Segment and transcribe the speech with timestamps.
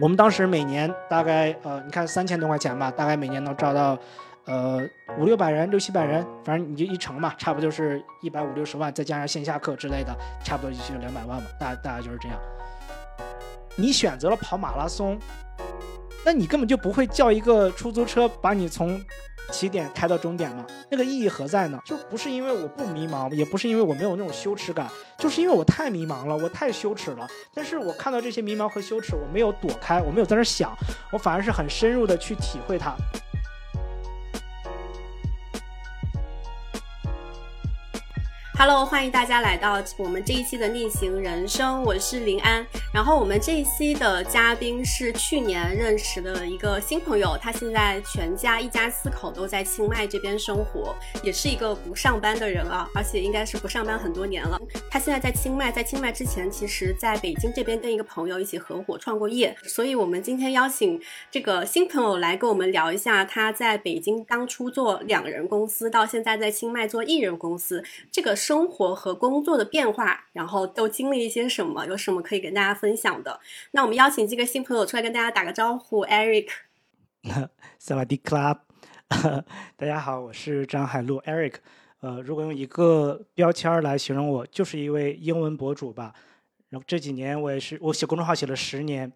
[0.00, 3.96] 我们当时每年大概呃，你看三千多块钱吧，大概每年能招到
[4.44, 4.80] 呃
[5.18, 10.12] 五六百人、六七百人，反正你就一乘嘛，差不多就是一百五六十万，再加上线下课之类的，
[10.42, 12.36] 差不多也就两百万嘛，大大概就是这样。
[13.76, 15.16] 你选择了跑马拉松，
[16.24, 18.98] 那你根本就不会叫一个出租车把你从
[19.50, 20.66] 起点开到终点了？
[20.90, 21.78] 那个意义何在呢？
[21.84, 27.28] 就不是因为我不迷茫，也不是因为我没有那种羞耻感，就是因为我太迷茫了，我太羞耻了。
[27.52, 30.74] 但是我看到这些迷茫和羞耻，我没有躲开，我没有在那想，
[31.12, 32.96] 我反而是很深入的去体会它。
[38.56, 42.64] Hello，欢迎大家来到我们这一期的逆行人生，我是林安。
[42.92, 50.94] 然后我们这一期的嘉宾是去年认识的一个新朋友，他现在全家一家四口都在清迈这边生活，
[51.24, 54.56] 也是一个不上班的人啊，而且应该是不上班很多年了。
[54.88, 59.54] 他现在在清迈，在清迈之前，其实在北京这边跟一个朋友一起合伙创过业。
[59.64, 68.36] 所以我们今天邀请这个新朋友来跟我们聊一下他在北京当初做两人公司，到现在在清迈做一人公司这个。
[68.44, 71.86] 生活和工作的变化，然后都经历一些什么？
[71.86, 73.40] 有什么可以跟大家分享的？
[73.70, 76.48] 那我们邀请这个新朋友出来跟大家打个招呼，Eric。
[77.80, 78.58] 萨瓦迪 Club，
[79.78, 81.54] 大家好，我是张海璐 Eric。
[82.00, 86.12] 呃，如果用一个标签来形容我，就是一位英文博主吧。
[86.68, 89.10] 然后这几年我也是，我写公众号写了十年，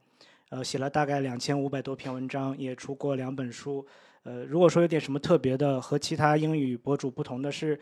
[0.49, 3.87] 呃，写了大概两千五百多篇文章，也出过两本书。
[4.23, 7.79] 呃，如果说有点什么特别的，和其他英语博主不同的是。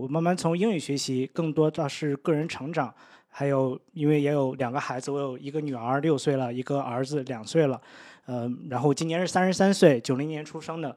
[0.00, 2.94] 我慢慢从英语学习，更多的是个人成长，
[3.28, 7.78] 还有因为也有两个孩子，我有一个女儿六岁了，一个儿子两岁了，
[8.24, 10.96] 呃，然后今年是三十三岁，九零年出生的，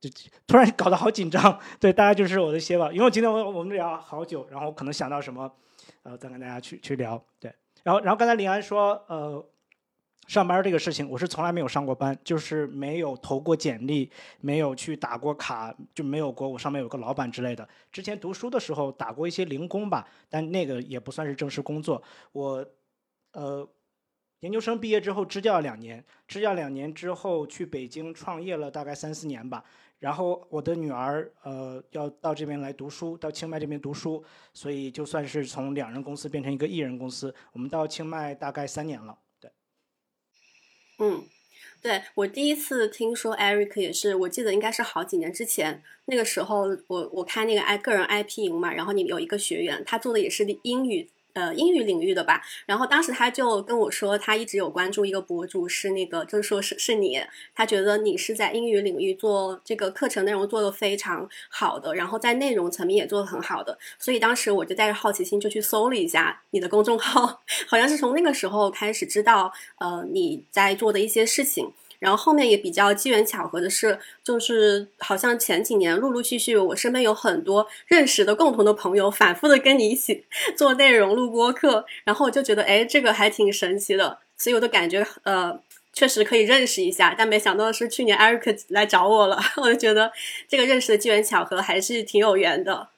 [0.00, 0.08] 就
[0.46, 1.60] 突然搞得好紧张。
[1.78, 5.52] 对，大家就是我的些吧，因为今天我我们聊好久，然后可能想到什么，
[6.04, 7.22] 呃，再跟大家去去聊。
[7.38, 9.44] 对，然后然后刚才林安说，呃。
[10.28, 14.10] 上班这个事情，我是从来没有上过班，就是没有投过简历，
[14.42, 17.66] 没有去打过卡，就没有过我上面有个老板之类的。
[17.90, 22.02] 之前读书的时候打过一些零工吧，但那个也不算是正式工作。
[22.32, 22.62] 我，
[23.32, 23.66] 呃，
[24.40, 29.64] 研究生毕业之后支教两年，支教两年之后去北京创业了大概三四年吧。
[29.98, 34.22] 然后我的女儿呃要到这边来读书，到清迈这边读书，
[34.52, 37.34] 所以就算是从两人公司变成一个一人公司。
[37.50, 39.18] 我们到清迈大概三年了。
[40.98, 41.24] 嗯，
[41.80, 51.08] 对我第一次听说 Eric 也是，我记得应该是好几年之前，那个时候我我开那个 I 个人 IP 营嘛，然后你有一个学员，他做的也是英语。
[51.34, 52.42] 呃，英语领域的吧。
[52.66, 57.20] 然后当时他就跟我说，他一直有关注一个博主，是那个，就是说是是你。
[57.54, 63.78] 他觉得你是在英语领域做这个课程内容做的非常好的，然后在内容层面也做的很好的。
[63.98, 71.72] 所以当时我就带着好奇心就去搜了一下你的公众号， 好像是从那个时候开始知道，呃，你在做的一些事情。
[71.98, 80.24] 然后后面也比较机缘巧合的是，就是好像前几年陆陆续续，我身边有很多认识的共同的朋友，反复的跟你一起
[80.56, 85.60] 做内容录播课，然后我就觉得，哎，这个还挺神奇的，所以我都感觉，呃，
[85.92, 87.14] 确实可以认识一下。
[87.18, 90.12] 但没想到是去年 Eric 来找我了， 我就觉得
[90.46, 92.88] 这个认识的机缘巧合还是挺有缘的。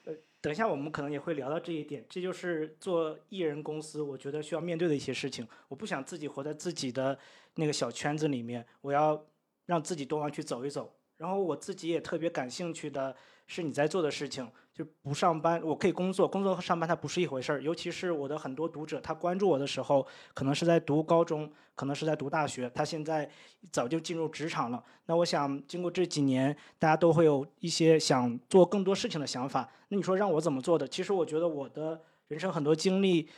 [0.42, 5.46] 等一下我们可能也会聊到这一点，这就是做艺人公司，我觉得需要面对的一些事情。
[5.68, 7.18] 我不想自己活在自己的。
[7.60, 9.24] 那个小圈子里面，我要
[9.66, 10.92] 让自己多往去走一走。
[11.16, 13.14] 然后我自己也特别感兴趣的
[13.46, 17.62] 是你在做的事情，就不上班，我可以工作，工作和上班它不是一回事儿。
[17.62, 23.30] 尤其是我的很多读者，他关注我的时候，可能是在读高中，可能是在读大学，他现在
[23.70, 24.82] 早就进入职场了。
[25.04, 29.70] 那我想，经过这几年，大家都会有一些想做更多事情的想法。
[29.88, 30.88] 那你说让我怎么做的？
[30.88, 33.28] 其实我觉得我的人生很多经历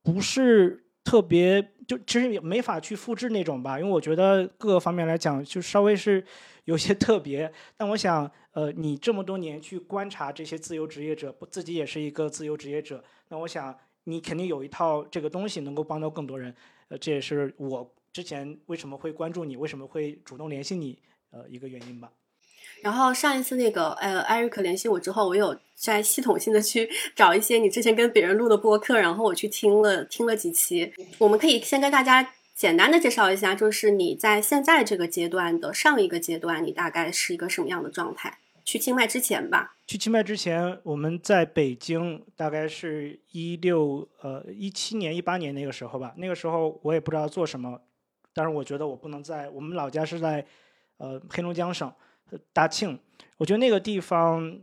[0.00, 0.85] 不是。
[1.06, 6.22] 特别就其实也没法去复制那种吧，因为我觉得各个方面来讲就稍微是
[6.64, 7.50] 有些特别。
[7.76, 13.72] 但我想，呃，你这么多年去观察这些自由职业者，不自己也是一个自由职业者，那我想
[14.02, 16.52] 你肯定有一套这个东西能够帮到更多人。
[16.88, 20.98] 呃，这也是我之前为什么会关注你，为什么会主动联系你，
[21.30, 22.10] 呃，一个原因吧。
[22.82, 30.92] 然后上一次那个呃，艾瑞克联系我之后，我有在系统性的去找一些你之前跟别人录的播客，然后我去听了听了几期。
[31.18, 38.38] 我们可以先跟大家简单的介绍一下，就是你在现在这个阶段的上一个阶段，你大概是一个什么样的状态？
[38.64, 39.76] 去清迈之前吧。
[39.86, 46.12] 去清迈之前，我们在北京，大概是一六呃一七年一八年那个时候吧。
[46.16, 47.80] 那个时候我也不知道做什么，
[48.34, 50.44] 但是我觉得我不能在我们老家是在
[50.98, 51.92] 呃黑龙江省。
[52.52, 52.98] 大庆，
[53.36, 54.58] 我觉得那个地方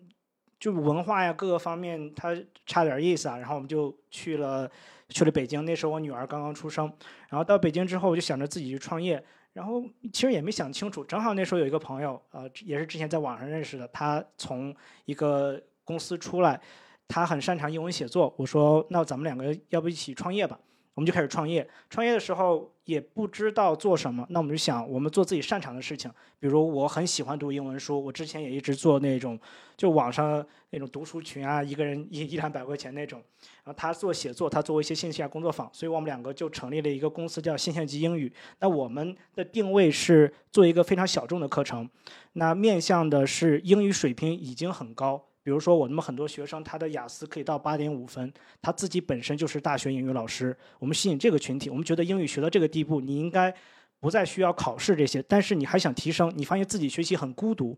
[0.60, 4.70] 就文化呀各个方面它差点意思啊，然后我们就去了
[5.10, 5.64] 去了北京。
[5.66, 6.92] 那时候我女儿刚刚出生，
[7.30, 9.24] 然后到北京之后我就想着自己去创业，
[9.54, 14.76] 然后其实也没想清楚，正好那时候有一个朋友，呃，也是之前在网上认识的，他从
[15.06, 16.60] 一个公司出来，
[17.08, 20.60] 他很擅长英文写作，我说那咱们两个要不一起创业吧？
[20.94, 21.68] 我们就开始创业。
[21.90, 26.12] 创业的时候也不知道做什么，那我们就想，我们做自己擅长的事情。
[26.40, 29.40] 比如我很喜欢读英文书，我之前也一直做那种，
[29.76, 33.22] 就网上那种读书群啊，一个人一一两百块钱那种。
[33.64, 38.32] 然后他做写作，他做一些线下工作坊，所以我们两个就成立了一个公司，叫线下级英语。
[38.60, 41.90] 那我们的定位是做一个非常小众的课程，
[42.34, 45.24] 那面向的是英语水平已经很高。
[45.44, 50.56] 比如说，我那么很多学生他的雅思可以到八点五分，他自己本身就是大学英语老师。
[50.80, 53.54] 我们吸引这个群体，我们觉得英语学到这个地步，你应该
[54.00, 57.78] 不再需要考试这些，但是你还想提升，你发现自己学习很孤独，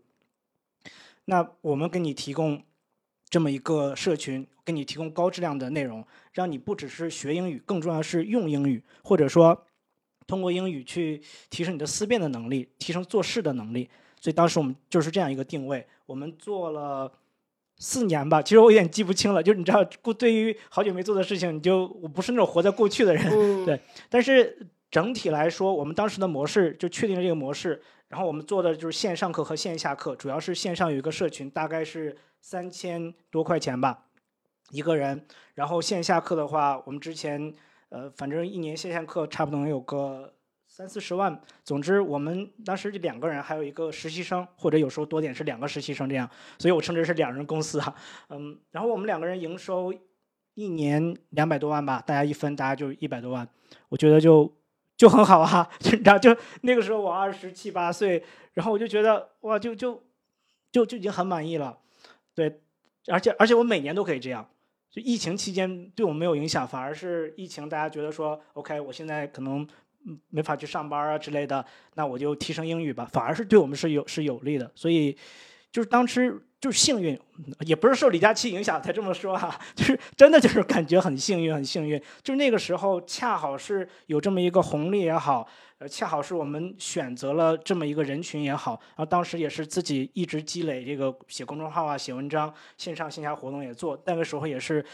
[1.24, 2.62] 那我们给你提供
[3.28, 9.66] 这么一个社群，给你提供高质量的内容，让你不只是学英语，更重要是用英语，或者说
[10.28, 11.20] 通过英语去
[11.50, 13.90] 提升你的思辨的能力，提升做事的能力。
[14.20, 17.12] 所以当时我们就是这样一个定位，我们做了。
[17.78, 19.42] 四年吧，其实我有点记不清了。
[19.42, 23.24] 就是你知道，过对于好久没做的事情，你就我不是那种活在过去的人，
[23.66, 23.80] 对。
[24.08, 27.82] 但是整体来说，我们当时的模式就确定了这个模式。
[28.08, 34.04] 然后我们做的就是线上课和线下课，主要是线上有一个社群，大概是三千多块钱吧
[34.70, 35.26] 一个人。
[35.54, 37.52] 然后线下课的话，我们之前
[37.88, 40.32] 呃，反正一年线下课差不多能有个。
[40.76, 46.28] 三四十万，总之我们当时就两个人，还有一个实习生，或者有时候多点是两个实习生这样，
[46.58, 47.94] 所以我称之是两人公司哈。
[48.28, 49.90] 嗯，然后我们两个人营收
[50.52, 53.48] 一年两百多万吧，大家一分，大家就一百多万，
[53.88, 54.54] 我觉得就
[54.98, 55.66] 就很好啊。
[55.80, 58.22] 就你知道，就那个时候我二十七八岁，
[58.52, 60.02] 然后我就觉得哇，就就
[60.70, 61.78] 就就已经很满意了。
[62.34, 62.60] 对，
[63.06, 64.46] 而且而且我每年都可以这样。
[64.90, 69.66] 就疫情期间对我们没有影响，反而是疫情大家觉得说 OK，我现在可能。
[70.30, 71.64] 没法去上班啊之类的，
[71.94, 74.70] 那我就提升英语吧，反而是对我们是有是有利的。
[74.74, 75.16] 所以，
[75.72, 77.18] 就是当时就是幸运，
[77.60, 82.00] 也不是受李佳琦影响才这么说哈， 就是真的就是感觉很幸运，很幸运。
[82.22, 85.46] 就是那个时候恰好是有这么一个红利也好，
[85.78, 94.84] 呃，恰好是我们选择了这么一个人群也好，然后当时也是自己一直积累这个写公众号啊、写文章、线上线下活动也做，那个时候也是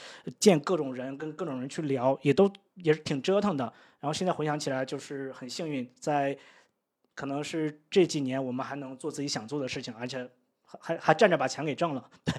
[0.40, 3.72] 见各种人，跟各种人去聊，也都也是挺折腾的。
[4.02, 6.36] 然后现在回想起来，就是很幸运，在
[7.14, 10.28] 可能是这几年，我们还能做自己想做的事情，而且
[10.80, 12.10] 还还站着把钱给挣了。
[12.26, 12.34] 对，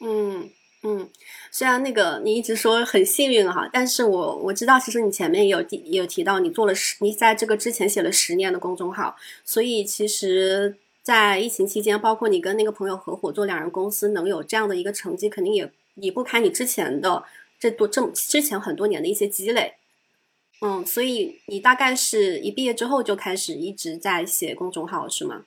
[0.00, 0.50] 嗯
[0.82, 1.10] 嗯，
[1.50, 17.24] 虽然那个你一直说很幸运哈，但是我我知道，其实你前面也有提也有提到，你做了十，你在这个之前写了十年的公众号，所以其实，在疫情期间，包括你跟那个朋友合伙做两人公司，能有这样的一个成绩，肯定也离不开你之前的
[17.58, 19.74] 这多这么之前很多年的一些积累。
[20.66, 25.44] 嗯，所以你大概是一毕业之后就开始一直在写公众号是吗？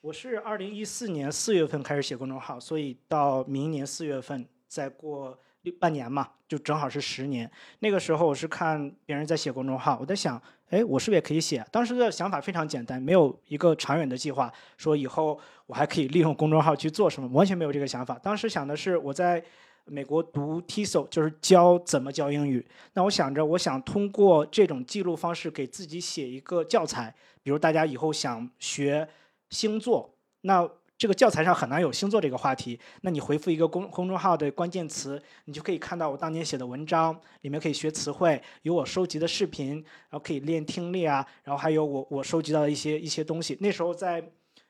[0.00, 5.38] 我是二零一四年四月份开始写公众号，所以到明年四月份再过
[5.78, 7.50] 半年嘛，就正好是十年。
[7.80, 11.62] 那个时候我是看别人在写公众号，我在想，哎，我是不是也可以写？
[11.70, 18.18] 当时的想法非常简单，没有一个长远的计划，说以后我还可以利用公众号去做什么，完全没有这个想法。
[18.22, 19.44] 当时想的是我在。
[19.86, 22.66] 美国读 TESOL 就是教怎么教英语。
[22.94, 27.14] 那我想着，我想通过这种记录方式给自己写一个教材。
[27.42, 29.08] 比如大家以后想学
[29.50, 32.80] 星座，那这个教材上很难有星座这个话题。
[33.02, 39.74] 那你回复一个公公众号的关键词，你就可以看到我当年写的文章，里面可以学词汇，有我收集的视频，
[40.10, 43.56] 然后可以练听力啊，然后还有我我收集到的一些一些东西。
[43.60, 44.18] 那时候在，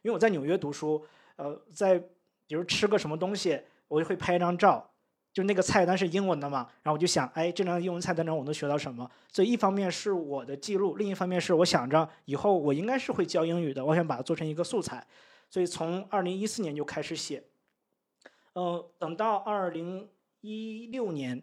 [0.02, 1.02] 因为我在纽约读书，
[1.37, 1.99] 呃，在
[2.46, 3.58] 比如吃个什么东西，
[3.88, 4.90] 我就会拍一张照。
[5.36, 9.06] 就那个菜单是英文的嘛，然后我就想，哎，这张英文菜单上我能学到什么？
[9.30, 15.06] 所以一方面是我的记录，另一方面是我想着以后我应该是会教英语的，我想把它做成一个素材。
[15.50, 17.44] 所以从二零一四年就开始写，
[18.54, 20.08] 嗯，等到二零
[20.40, 21.42] 一六年，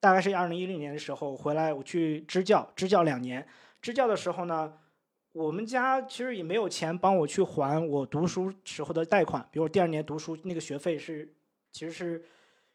[0.00, 3.46] 大概是二零一六年的时候回来，我去支教，支教两年。
[3.80, 4.72] 支教的时候呢，
[5.30, 11.32] 我们家其实也没有钱帮我去还我读书时候的贷款，比如第二年读书那个学费是，
[11.70, 12.24] 其实是。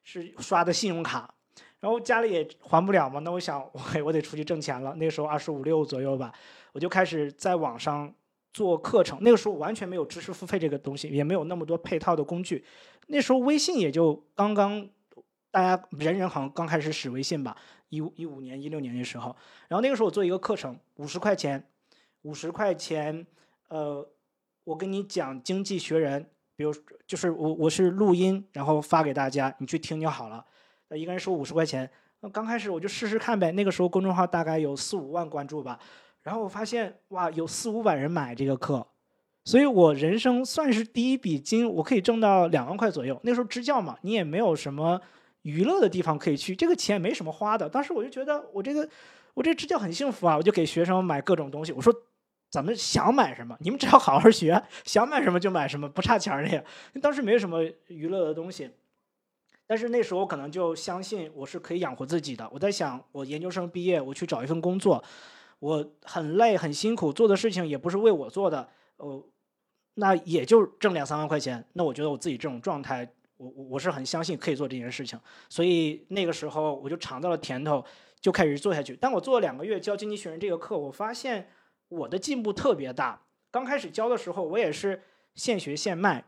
[0.04, 1.34] 是刷的信用卡，
[1.80, 4.94] 然后家里也还不了嘛，那我想我我得出去挣钱了。
[4.96, 6.34] 那个时候二十五六左右吧，
[6.74, 8.14] 我就开始在网上
[8.52, 9.18] 做课程。
[9.22, 12.64] 那个时候完全没有知识付费这个东西，也没有那么多配套的工具。
[13.08, 14.90] 那时候微信也就刚刚，
[15.50, 17.58] 大家人人好像刚开始使微信吧，
[17.88, 19.36] 一五一五年一六年的时候。
[19.70, 21.66] 然后那个时候我做一个课程，五十块钱，
[22.24, 23.26] 五十块钱，
[23.70, 24.06] 呃，
[24.66, 26.24] 我跟你讲《经济学人》。
[26.56, 26.74] 比如
[27.08, 30.46] 就是我我是录音，然后发给大家，你去听就好了。
[30.90, 31.90] 呃，一个人收五十块钱。
[32.22, 33.52] 那刚开始我就试试看呗。
[33.52, 35.80] 那个时候公众号大概有四五万关注吧，
[36.22, 38.86] 然后我发现哇，有四五百人买这个课，
[39.44, 43.20] 所以我人生算是第一笔金，我可以挣到两万块左右。
[43.24, 45.02] 那时候支教嘛，你也没有什么
[45.42, 47.68] 娱乐的地方可以去，这个钱没什么花的。
[47.68, 48.88] 当时我就觉得我这个
[49.34, 51.72] 我这支教很幸福啊，我就给学生买各种东西。
[51.72, 51.94] 我说。
[52.54, 56.64] 咱们想买什么，你们只要好好学，想买什么就买什么，不差钱的呀。
[57.02, 58.70] 当时没有什么娱乐的东西，
[59.66, 62.48] 但是那时候可能就相信我是可以养活自己的。
[62.54, 65.04] 我在想，我研究生毕业，我去找一份工作，
[65.58, 69.28] 我很累很辛苦，做的事情也不是为我做的，呃，
[69.96, 71.66] 那也就挣两三万块钱。
[71.74, 75.20] 那我觉得我自己这种状态，我我我是很相信可以做这件事情。
[75.50, 77.84] 所以那个时候我就尝到了甜头，
[78.22, 78.96] 就开始做下去。
[79.02, 81.50] 但我做了两个月教经济学人这个课，我发现。
[81.94, 83.22] 我的进步特别大。
[83.52, 85.02] 刚开始教的时候，我也是
[85.36, 86.24] 现学现卖，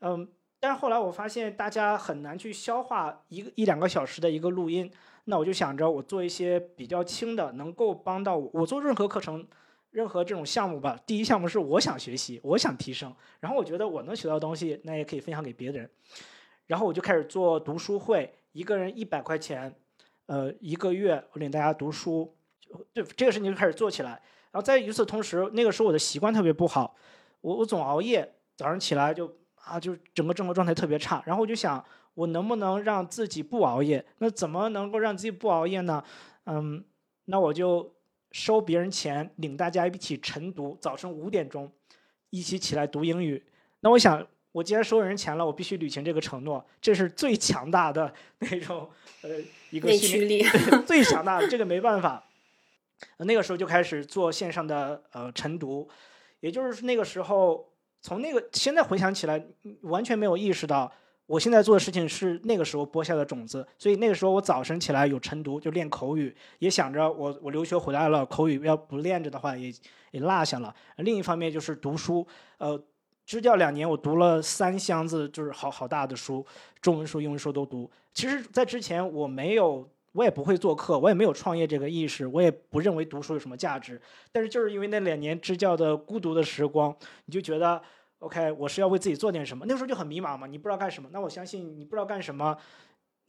[0.00, 0.28] 嗯，
[0.60, 4.90] 但是后来我发现大家很难去消化一个一两个小时的一个录音，
[5.24, 8.50] 那我就想着我做一些比较轻的，能够帮到我。
[8.54, 9.44] 我做任何课程、
[9.90, 15.90] 任何这种项目吧，第一项目是我想学习，我想提升，然后我觉得我能学到东西，那也可以分享给别人。
[16.66, 19.74] 然后我就开始做读书会，一个人一百块钱，
[20.26, 22.32] 呃，一个月我领大家读书，
[22.94, 24.22] 就这个事情就开始做起来。
[24.52, 26.94] 然后在与此同时，那个时候我的习惯特别不好，
[27.40, 31.22] 我我总熬夜，早上起来就啊，就整个生活状态特别差。
[31.24, 34.04] 然后我就想，我能不能让自己不熬夜？
[34.18, 36.02] 那怎么能够让自己不熬夜呢？
[36.46, 36.84] 嗯，
[37.26, 37.94] 那我就
[38.32, 41.70] 收别人钱，领大家一起晨读，早晨五点钟
[42.30, 43.44] 一起起来读英语。
[43.80, 48.90] 那我想，我既然收人钱了，我必须履行这个承诺，这是最强大的 那种
[49.22, 49.30] 呃
[49.70, 50.42] 一个内驱力，
[50.84, 52.24] 最强大的，这个没办法。
[53.18, 55.88] 那个时候就开始做线上的呃晨读，
[56.40, 57.68] 也就是那个时候，
[58.00, 59.42] 从那个现在回想起来，
[59.82, 60.90] 完全没有意识到
[61.26, 63.66] 我现在做的事情是那个时候播下的种子。
[63.78, 69.72] 所以那个时候我早晨起来有晨读，就练口语，也想着我我留学回来了，口语要不练着的话也
[70.10, 70.74] 也落下了。
[70.96, 72.26] 另一方面就是读书，
[72.58, 72.82] 呃，
[73.24, 76.44] 支教两年我读了三箱子，就是好好大的书，
[76.80, 77.90] 中文书、英文书都读。
[78.12, 79.88] 其实，在之前我没有。
[80.12, 84.00] 我也不会做课，我也没有创业这个意识，我也不认为读书有什么价值。
[84.32, 86.94] 但是就是因为那两年支教的孤独的时光，
[87.26, 87.80] 你就觉得
[88.18, 89.64] ，OK，我是要为自己做点什么。
[89.68, 91.08] 那时候就很迷茫嘛，你不知道干什么。
[91.12, 92.56] 那我相信你不知道干什么，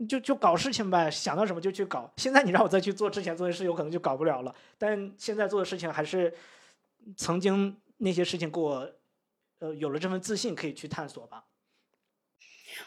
[0.10, 2.12] 就就搞事情呗，想到什么就去搞。
[2.18, 4.56] 现在你让我再去做之前做的事，有可能就搞不了了。
[4.80, 6.34] 但现在做的事情还是
[7.16, 8.92] 曾经那些事情给我，
[9.60, 11.44] 呃，有了这份自信，可以去探索吧。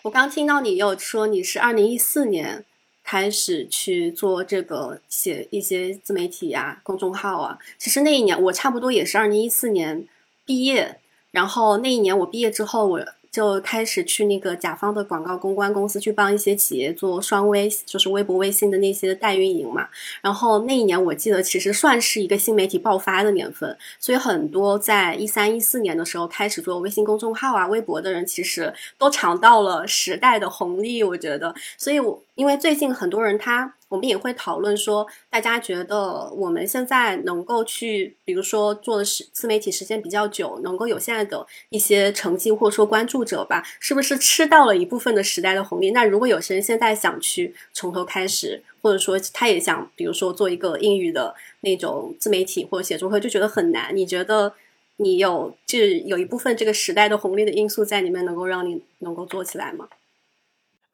[0.03, 2.67] 我刚听到你有说你是二零一四年。
[3.05, 7.59] 开始去做这个写一些自媒体呀、公众号啊。
[7.79, 10.09] 其实那一年我差不多也是二零一四年
[10.45, 10.99] 毕业，
[11.31, 13.07] 然后那一年我毕业之后我。
[13.35, 19.88] 就开始去那个甲方的广告公关公司去帮一些企业做双微，就是微博、微信的那些代运营嘛。
[20.21, 31.03] 然后那一年我记得其实算是一个新媒体爆发的年份，所以很多在一三一四年的时候开始做微信公众号啊、微博的人，其实都尝到了时代的红利。
[31.03, 33.75] 我觉得，所以我因为最近很多人他。
[33.95, 45.93] 我们也会讨论说，大家觉得我们现在能够去，比如说做的是自媒体时间比较久，能够有现在的一些成绩或者说关注者吧，是不是吃到了一部分的时代的红利？
[45.93, 53.97] 那如果有些人现在想去从头开始，或者说他也想，比如说做一个英语的那种自媒体或者写作会，就觉得很难。
[53.97, 54.53] 你觉得
[54.97, 59.89] 你有就是有一部分这个时代的红利的因素在里面，能够让你能够做起来吗？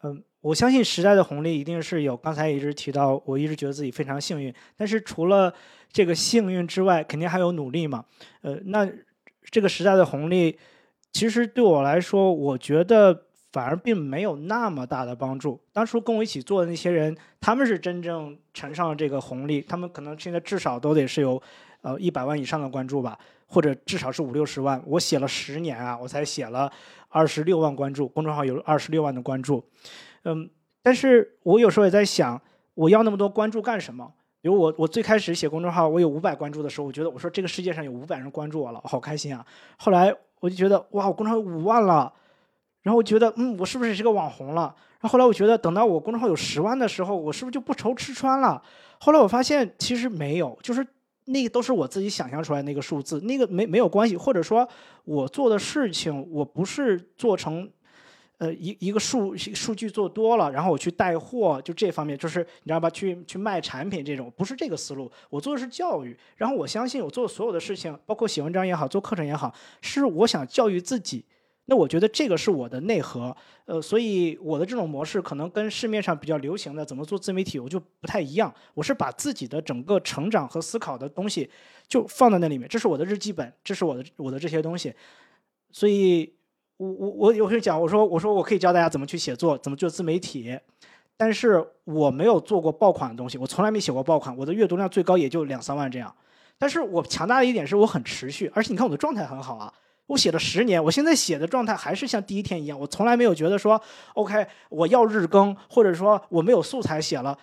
[0.02, 0.22] 嗯。
[0.40, 2.16] 我相信时代的红利一定是有。
[2.16, 4.52] 刚才一直提到，我一直觉得自己非常幸运。
[4.76, 5.52] 但是除了
[5.92, 8.04] 这个幸运之外，肯定还有努力嘛。
[8.40, 8.88] 呃，那
[9.50, 10.58] 这个时代的红利，
[11.12, 15.60] 其实对我来说，我觉得反而并没有那么大的帮助。
[15.72, 19.60] 当初跟我一起做的那些人，他们是真正乘上了这个红利。
[19.60, 21.42] 他们可能现在至少都得是有
[21.82, 24.82] 呃一百万以上的关注吧，或者至少是五六十万。
[24.86, 26.72] 我写了十年啊，我才写了
[27.08, 29.62] 二十六万关注，公众号有二十六万的关注。
[30.24, 30.50] 嗯，
[30.82, 32.40] 但是我有时候也在想，
[32.74, 34.12] 我要那么多关注干什么？
[34.42, 39.44] 比如我，我最开始写公众号，我有五百关注的时候，我觉得我说这个世界上有五百人关注我了，好开心啊！
[39.76, 42.10] 后来我就觉得哇，我公众号有五万了，
[42.82, 44.74] 然后我觉得嗯，我是不是也是个网红了？
[45.00, 48.62] 然后后来我觉得等到我公众号有十万的时候，我是不是就不愁吃穿了？
[48.98, 50.86] 后来我发现其实没有，就是
[51.26, 54.66] 那个都是我自己想象出来那个数字，那个没没有关系，或者说
[55.04, 57.70] 我做的事情我不是做成。
[58.40, 62.88] 呃，一一个数数据做多了，然后我去带货，就这方面，就是你知道吧？
[62.88, 65.12] 去去卖产品这种，不是这个思路。
[65.28, 71.22] 我做的是教育，然后我相信我做所有的事情，包括写文章也好，做课程也好，是我想教育自己，
[71.66, 78.50] 那我觉得这个是我的内核，呃，所以我的这种模式可能跟市面上比较流行的怎么做自媒体，我就不太一样。
[78.72, 81.50] 我是把自己的整个成长和思考的东西
[81.86, 84.94] 就放在那里面，这是我的日记本，这是我的我的这些东西。
[85.72, 86.32] 所以，
[86.80, 90.58] 我我我有时讲，我说我说我可以教大家怎么去写作，怎么做自媒体，
[91.14, 96.10] 但是我没有做过爆款的东西，我从来没写过爆款，我的阅读量最高也就两三万这样。
[96.56, 99.70] 但是我强大的一点是我很持续，而且你看我的状态很好啊。
[100.06, 102.80] 我写了十年，我现在写的状态还是像第一天一样。
[102.80, 103.78] 我从来没有觉得说
[104.14, 107.38] ，OK，我要日更，或者说我没有素材写了，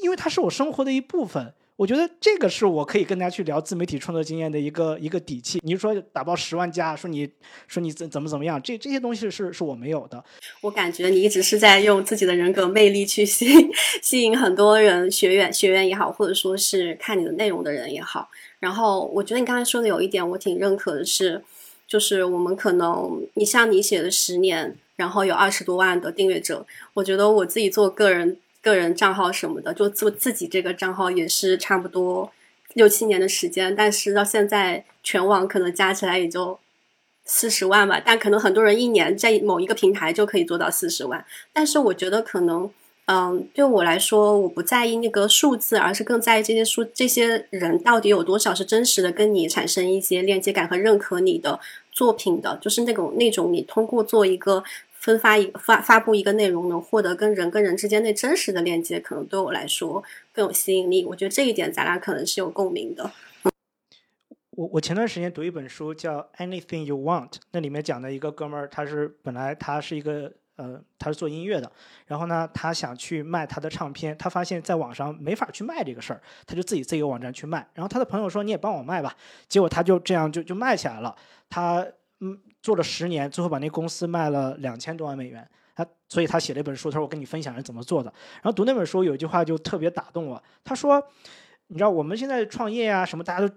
[0.00, 1.52] 因为它是我生活的一部分。
[1.76, 5.60] 我觉得这个是我可以跟大家去聊自媒体创作经验的一个一个底气。
[5.62, 7.28] 你说打包十万加，说你
[7.66, 10.24] 说你怎怎么怎么样，这这些东西是是我没有的。
[10.62, 13.46] 我感觉你一直是在用自己的人格魅力去吸
[14.02, 18.28] 吸引很多人学员学员也好，或者说是看你的内容的人也好。
[18.58, 21.44] 然后我觉得你刚才说的有一点我挺认可的是。
[21.88, 28.38] 就是我们可能，你像你写的十年，然后有二十多万的订阅者，我觉得我自己做个人
[28.70, 32.30] 个人账号什么的，就做自己这个账号也是差不多
[32.74, 36.58] 六七年的时间，但是到现在全网可能加起来也就
[37.24, 42.70] 四十万吧，但可能很多人一年在某一个平台就可以做到四十万，但是我觉得可能。
[43.08, 51.60] 嗯，对我来说，我不在意那个数字，而是更在意这些数这些人到底有多少是真实的跟你产生一些链接感和认可你的
[51.92, 54.64] 作品的，就是那种那种你通过做一个
[55.06, 61.04] 分发一发发布一个内容，能获得跟人跟人之间那真实的链接，可能对我来说更有吸引力。
[61.04, 63.12] 我觉得这一点咱俩可能是有共鸣的。
[64.50, 70.32] 我我前段时间读一本书叫《Anything You Want》，那里面讲的一个哥们儿，他是本来他是一个。
[70.56, 71.70] 呃，他是做音乐的，
[72.06, 77.68] 然后呢，他想去卖他的唱片，他发现在网上没法去卖这个事儿，他就自己自己个网站去卖。
[77.74, 79.14] 然后他的朋友说：“你也帮我卖吧。”
[79.48, 81.14] 结果他就这样就就卖起来了。
[81.50, 81.86] 他
[82.20, 85.48] 嗯做了十年，最后把那公司卖了两千多万美元。
[85.74, 88.10] 他所以他写了一本书，他说：“我跟你分享是怎么做的。”
[88.42, 91.02] 然后读那本书有一句话就特别打动我，他说
[91.68, 93.54] ：“你知道我们现在创业啊什么，大家都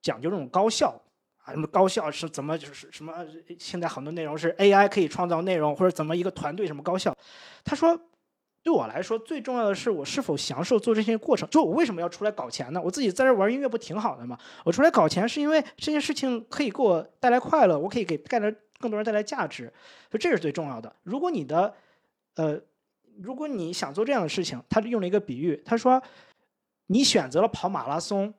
[0.00, 1.00] 讲究这种高效。”
[1.44, 3.14] 啊，什么高效是怎么就是什么？
[3.58, 7.16] 现在很多内容是 AI 可以创造内容，或者怎么一个团队什么高效？
[7.64, 8.00] 他说，
[8.62, 11.48] 对我来说最重要的是我是否享受做这些过程。
[11.50, 12.80] 就我为什么要出来搞钱呢？
[12.80, 14.38] 我自己在这玩音乐不挺好的吗？
[14.64, 19.72] 我出来搞钱是因为这件事情可以给我带来快乐，我可以给带来更多人带来价值，
[20.10, 20.94] 所以这是最重要的。
[21.02, 21.74] 如果你的，
[22.36, 22.60] 呃，
[23.20, 26.02] 如果你想做这样的事情，他用了一个比喻，他说，
[26.86, 28.32] 你选择了跑马拉松。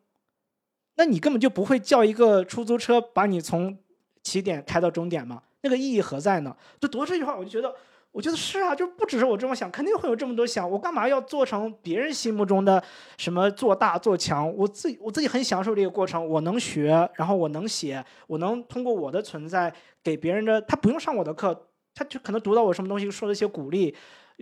[0.95, 3.75] 那你根本就不会叫一个出租车把你从
[4.21, 5.41] 起点开到终点吗？
[5.61, 6.55] 那个意义何在呢？
[6.79, 7.75] 就读这句话，我就觉得，
[8.13, 10.69] 我觉得是啊，就不只是我这么想，肯定会有这么多想。
[10.69, 12.81] 我干嘛要做成别人心目中的
[13.17, 14.55] 什么做大做强？
[14.55, 19.73] 我自己我自己很享受这个过程，我能学，然后我能写，我能通过我的存在
[20.03, 23.95] 给别人的，他不用上我的课，他就可能读到我什么东西，说了一些鼓励。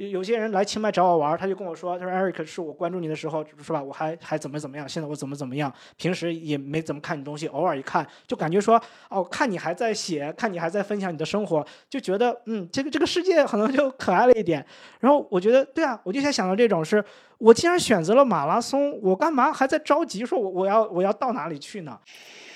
[0.09, 3.81] 有些人来清迈找我玩，他就跟我说：“他说，Eric 是我关注你的时候，是吧？
[3.81, 4.87] 我还还怎么怎么样？
[4.89, 5.71] 现在我怎么怎么样？
[5.97, 14.65] 平时也没怎么看你东西，偶尔一看，就感觉说，哦，看你还在写，看你还在分享你的生活，就觉得，嗯，这个这个世界可能就可爱了一点。
[15.01, 17.03] 然后我觉得，对啊，我就在想到这种，是
[17.37, 21.99] 我既然选择了马拉松，我干嘛还在着急说，我我要我要到哪里去呢？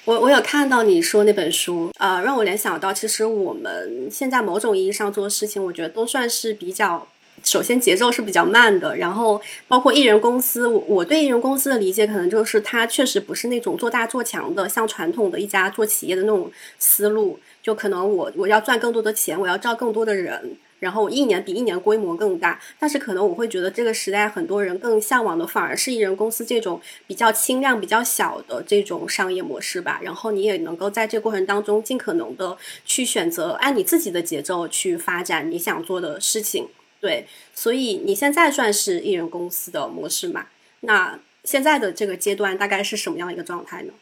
[0.05, 7.07] 我我有看到你说那本书，呃，让我联想到，其实我们现在某种意义上做事情，我觉得都算是比较。
[7.45, 22.59] 首先节奏是比较慢的，然后包括艺人公司，我我对艺人公司的理解可能就是它确实不是那种做大做强的，像传统的一家做企业的那种思路，就可能我我要赚更多的钱，我要招更多的人，然后一年比一年规模更大。
[22.79, 29.99] 但是可能我会觉得这个时代很多人更向往的反而是艺人公司这种比较轻量、比较小的这种商业模式吧。
[30.01, 36.67] 然后你也能够在这个过程当中尽可能的去选择按你自己的节奏去发展你想做的事情。
[37.05, 40.47] 对，所以你现在算是艺人公司的模式嘛？
[40.79, 43.93] 那现在的这个阶段大概是什么样一个状态呢？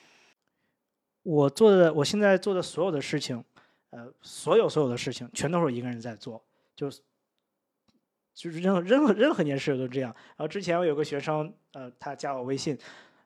[1.24, 3.44] 我做的，我现在做的所有的事情，
[3.90, 6.42] 呃，所有所有的事情，全都是我一个人在做，
[6.78, 7.02] 就是
[8.34, 10.16] 就是任何任何任何一件事都这样。
[10.38, 12.78] 然后之前我有个学生，呃，他加我微信，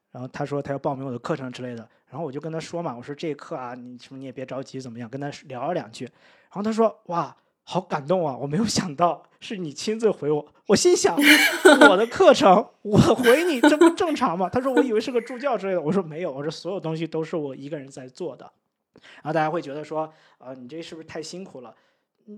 [0.09, 5.07] 然后他说他要报名我的课程之类的，然后我就跟他说嘛，我说这课啊，你什么你也别着急，怎么样？
[5.07, 7.37] 跟他聊了两句，然后他说哇。
[7.69, 8.37] 好感动啊！
[8.39, 11.13] 我没有想到是你亲自回我，我心想
[11.81, 14.47] 我的课程我回你，这不正常吗？
[14.49, 18.49] 他说我以为是个助教之类的，我说没有，我说所有东西都是我一个人在做的。
[19.15, 21.75] 然后大家会觉得说，呃，你这是不是太辛苦了？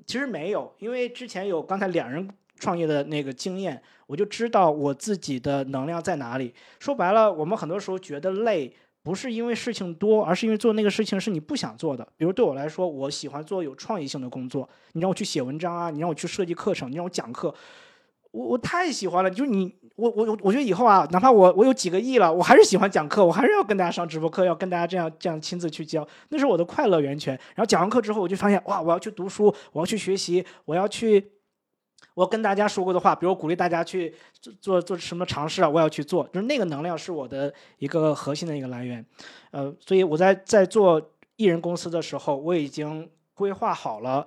[0.07, 6.55] 其实没有，因为之前有刚才两人创业的那个经验，我就知道我自己的能量在哪里。
[6.79, 12.07] 说白了，我们很多时候觉得累，不是因为事情多，而是因为做那个事情是你不想做的。
[12.17, 14.67] 比如对我来说，我喜欢做有创意性的工作。
[14.91, 17.53] 你让我去写文章啊，你让我去设计课程，你让我讲课，
[18.31, 19.31] 我我太喜欢了。
[19.31, 27.33] 就是你，我我我觉得以后啊，哪怕我我有几个亿了，我还是喜欢讲课，我还是要跟大家上直播课，要跟大家这样这样亲自去教，那是我的快乐源泉。
[27.55, 31.38] 然后讲完课之后，我就发现哇，我要去读书，我要去学习，我要去。
[32.13, 34.13] 我跟大家说过的话，比如鼓励大家去
[34.59, 39.05] 做做什么尝试啊，我要去做，就是那个能量是我的一个核心的一个来源，
[39.51, 41.01] 呃，所以我在在做
[41.37, 44.25] 艺人公司的时候，我已经规划好了，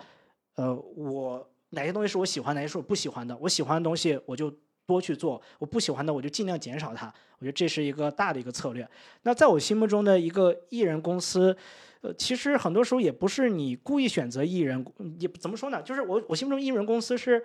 [0.54, 4.50] 呃，我哪些东西是我喜欢，哪些是我不喜欢的，我喜欢的东西我就
[4.86, 7.06] 多去做，我不喜欢的我就尽量减少它，
[7.38, 8.88] 我觉得这是一个大的一个策略。
[9.22, 11.56] 那在我心目中的一个艺人公司，
[12.02, 14.84] 呃，其实很多时候也不是你故意选择艺人，
[15.18, 15.80] 也怎么说呢？
[15.82, 17.42] 就是我我心目中艺人公司是。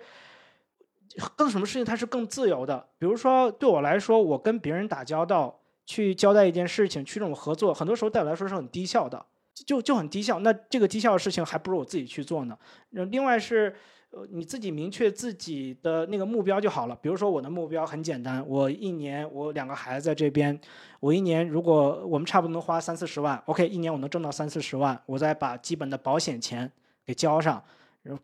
[1.34, 2.86] 更什么事情它是更自由的？
[2.98, 9.24] 比如说对我来说，我跟别人打交道，去交代一件事情，去这种合作，很多时候对我来说是很低效的，
[9.66, 10.38] 就就很低效。
[10.40, 12.56] 那这个低效的事情还不如我自己去做呢。
[12.90, 13.74] 另外是，
[14.10, 16.98] 呃，你自己明确自己的那个目标就好了。
[17.02, 20.58] 比如说我的目标很简单，我一年我两个孩子在这边，
[21.00, 26.70] 我一年如果我们差不多能花三四十万，OK，一年我能挣到三四十万，我再把基本的保险钱
[27.04, 27.62] 给交上。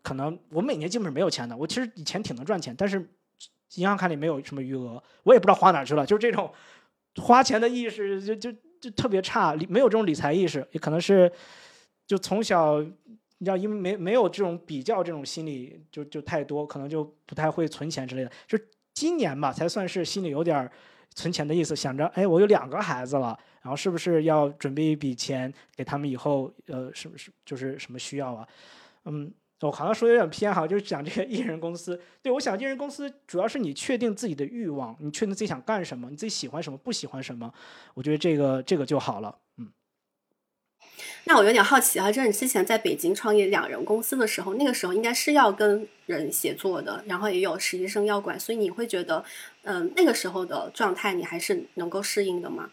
[0.01, 3.07] 可能我每年基本是没有钱的，我其实以前挺能赚钱，但是
[3.75, 6.51] 银行卡里没有什么余额，我也不知道花哪去了，就是这种
[7.17, 11.31] 花钱的意识就就就特别差，没有这种理财意识，也可能是
[12.07, 12.83] 就从小
[13.37, 18.31] 你知道，因为没没有这种比较这种心理，就就太多，可能就不太会存钱之类的。
[18.47, 18.57] 就
[18.93, 20.69] 今年吧，才算是心里有点
[21.13, 28.47] 存钱的意思，想着哎，我有两个孩子了，然后是不是要准备一笔钱给他们以后呃，是不是就是什么需要啊？
[29.05, 29.33] 嗯。
[29.61, 31.99] 我好像说有点偏哈，就是讲这个艺人公司。
[32.21, 37.51] 对我想，艺人公司主要是你确定自己的欲望，你确定自己想干什么，你自己喜欢什么，不喜欢什么。
[37.95, 39.35] 我觉得这个这个就好了。
[39.57, 39.67] 嗯。
[41.27, 49.25] 那我有点好奇啊，就是你之前在北京创业两人公司的时候，那个时候应该是要跟人协作的，然后也有实习生要管，所以你会觉得，
[49.63, 52.69] 嗯，那个时候的状态你还是能够适应的吗？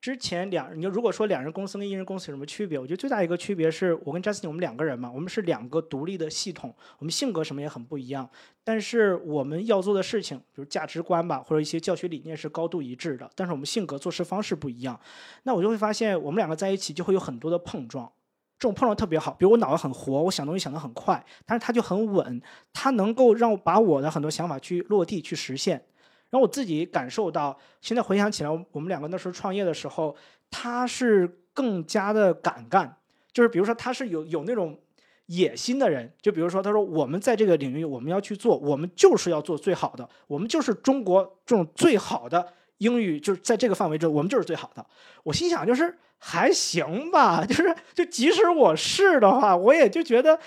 [0.00, 2.78] 之前两，你就如果说两人公司跟一人公司有什么区别？
[2.78, 8.30] 我觉得最大一个区别是我跟 Justin 我们两个人嘛，我们是两个独立的系统，我们性格什么也很不一样，
[8.62, 14.98] 但是我们要做的事情，比如价值观吧，或者一些教学理念是高度一致的，但是我们性格做事方式不一样，
[15.42, 18.08] 那我就会发现我们两个在一起就会有很多的碰撞，
[18.56, 19.32] 这种碰撞特别好。
[19.32, 22.40] 比如我脑子很活，我想东西想得很快，但是他就很稳，
[22.72, 25.82] 他能够让把我的很多想法去落地去实现。
[26.30, 30.14] 然后我自己感受到，现在回想起来，我们两个那时候创业的时候，
[30.50, 32.98] 他是更加的敢干，
[33.32, 34.78] 就是比如说他是有有那种
[35.26, 44.84] 野心的人，就比如说他说我们在这个领域我们要去做，我们就是要做最好的，我们就是中国这种最好的英语，就是在这个范围之内，我们就是最好的。
[45.22, 50.38] 我心想就是还行吧，就是就即使我是的话，我也就觉得。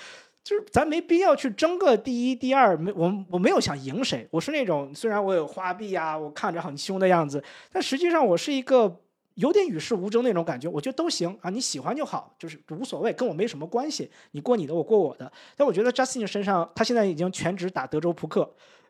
[0.44, 9.00] 就是咱没必要去争个第一、第二，没我我没有想赢谁，我是那种虽然我有花臂啊，我看着很凶的样子，但实际上我是一个
[9.36, 15.32] 有点与世无争那种感觉，我觉得都行啊，你喜欢就好，就是无所谓，跟我没什么关系，你过你的，我过我的。
[15.56, 18.42] 但我觉得 Justin 身上，他现在已经全职打德州扑克，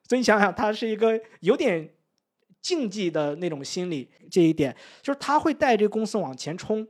[0.07, 1.89] 所以你想想，他是一个有点
[2.61, 6.85] 竞技的那种心理，这一点就是他会带这个公司往前冲，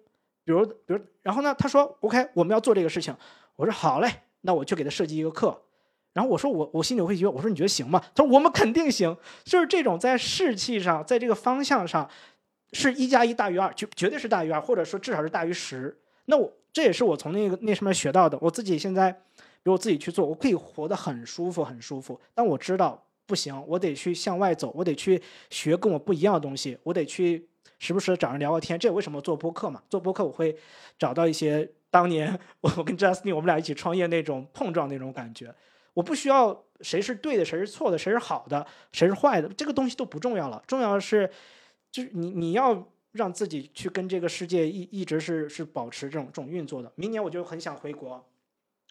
[0.46, 3.16] 比如比如，然后呢，他说 OK，我们要做这个事情，
[3.56, 4.08] 我说好嘞。
[4.42, 5.62] 那我就给他设计一个课，
[6.14, 8.04] 然后我说我我心里会觉得我说你觉得行吗？
[8.16, 12.10] 他说我们肯定行，就是这种在士气上，在这个方向上，
[12.74, 15.96] 是一加一大于二，就绝对是大于二，或者说至少是大于十。
[16.26, 18.38] 那我这也是我从那个那上面学到的。
[18.42, 19.20] 我自己现在，比
[19.66, 22.20] 如我自己去做，我可以活得很舒服很舒服。
[22.34, 27.48] 但我知道不行，我得去向外走，我得去学跟我不一样的东西，我得去
[27.80, 28.80] 时不时找人聊聊天。
[28.80, 29.82] 这为什么做播客嘛？
[29.90, 30.58] 做播客我会
[30.98, 31.70] 找到一些。
[31.92, 35.54] 当年 我我跟 Justin 我们俩一起创业那种碰撞那种感觉，
[35.94, 41.30] 我不需要谁是对的谁是错的谁是好的谁是坏的，这个东西都不重要了，重要的是
[41.92, 46.92] 就是你你要让自己去跟这个世界一一直是是保持这种这种运作的。
[46.96, 48.26] 明年我就很想回国，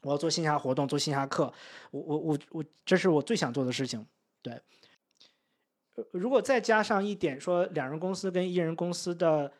[0.02, 1.50] 我要做线下活动做线下课，
[1.90, 4.06] 我我我我这是我最想做的事情。
[4.42, 4.60] 对，
[6.12, 9.50] 如果再加上一点说两人公司跟一人公司的。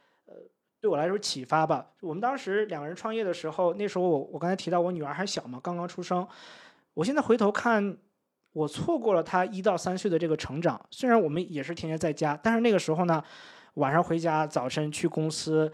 [0.80, 1.86] 对我来说启发吧。
[2.00, 6.26] 我们当时两个人创业的时候，那时候我我刚才提到我女儿还小嘛，刚刚出生。
[6.94, 7.98] 我现在回头看，
[8.52, 10.80] 我错过了她一到三岁的这个成长。
[10.90, 13.22] 虽然我们也是天天在家，但是那个时候呢，
[13.74, 15.70] 晚上回家，早晨去公司，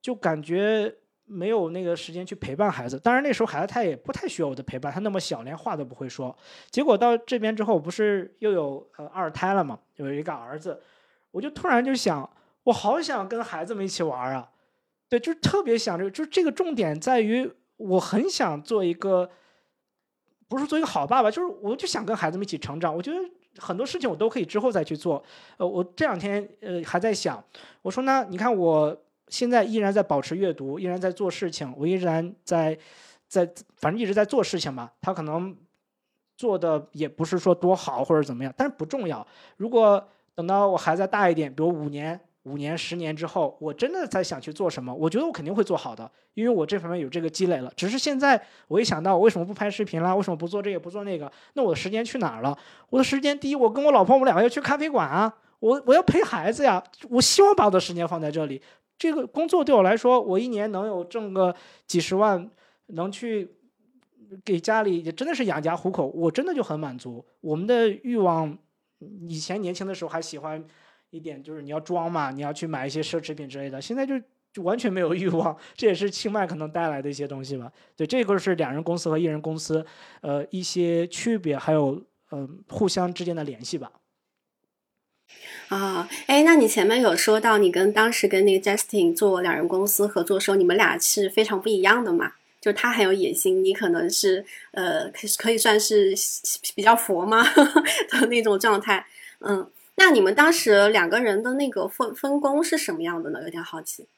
[0.00, 0.92] 就感觉
[1.26, 2.98] 没有那个时间去陪伴孩子。
[2.98, 6.34] 当然那时候孩子他也不太需要我的陪伴，他那么小，连话都不会说。
[6.70, 10.80] 结果到这边之后，不是又有呃二胎了嘛，有一个儿子，
[11.30, 12.28] 我就突然就想。
[12.64, 14.50] 我好想跟孩子们一起玩啊。
[15.08, 19.28] 对，就是特别想这个，就是这个重点在于，我很想做一个，
[20.46, 22.94] 不是做一个好爸爸，就是我就想跟孩子们一起成长。
[22.94, 23.18] 我觉得
[23.58, 25.20] 很多事情我都可以之后再去做。
[25.56, 27.42] 呃，我这两天呃还在想，
[27.82, 28.96] 我说呢，你看我
[29.26, 32.78] 现在依然在保持阅读，依然在做事情，我依然在
[33.26, 34.92] 在反正一直在做事情嘛。
[35.00, 35.56] 他可能
[36.36, 39.26] 做的也不是说多好或者怎么样，但是不重要。
[39.56, 42.20] 如果等到我孩子大一点，比如五年。
[42.50, 44.92] 五年、十年之后，我真的在想去做什么？
[44.92, 47.72] 我觉得我肯定会做好的，因为我这方面有这个积累了。
[47.76, 51.30] 只是现在我一想到我为什么不拍视频啦，为什么不做这个不做那个？
[51.54, 52.56] 那我的时间去哪儿了？
[52.88, 56.82] 我的时间，第一，我跟我老婆我们两个要去咖啡馆啊，我我要陪孩子呀。
[57.08, 58.60] 我希望把我的时间放在这里。
[58.98, 61.54] 这个工作对我来说，我一年能有挣个
[61.86, 62.50] 几十万，
[62.88, 63.48] 能去
[64.44, 67.24] 给家里也真的是养家糊口，我真的就很满足。
[67.40, 68.58] 我们的欲望，
[69.28, 70.64] 以前年轻的时候还喜欢。
[71.10, 74.14] 一点就是你要装嘛，你要去买一些奢侈品之类的，现在就
[74.52, 77.72] 就完全没有欲望，这也是清迈可能带来的一些东西吧。
[77.96, 79.84] 对，这个是两人公司和一人公司，
[80.20, 83.92] 呃，一些区别，还有嗯互相之间的联系吧。
[85.68, 92.32] 啊，哎，那你前面有说到你跟当时跟那个 Justin 做两人公司合作的时候，你们俩是非常不一样的嘛？
[92.60, 96.14] 就他很有野心，你可能是呃可可以算是
[96.74, 99.06] 比较佛嘛的 那种状态，
[99.40, 99.68] 嗯。
[100.02, 103.42] 那你们当时两个人的那个分分工是什么样的呢？
[103.42, 104.08] 有点好奇。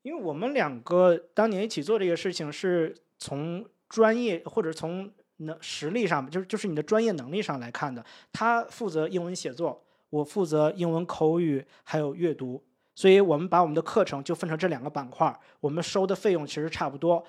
[0.00, 8.02] 因为我们两个当年一起做这个事情，是从专业或者从能实力上，就是就是你的专业能力上来看的。
[8.32, 12.64] 他负责英文写作，我负责英文口语还有阅读，
[12.94, 15.38] 所以我们把我们的课程就分成这两个板块。
[15.60, 17.22] 我们收的费用其实差不多。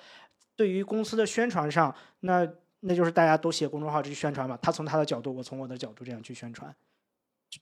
[0.56, 2.48] 对于公司的宣传上，那
[2.80, 4.58] 那就是大家都写公众号去宣传嘛。
[4.62, 6.74] 他从他的角度，我从我的角度这样去宣传。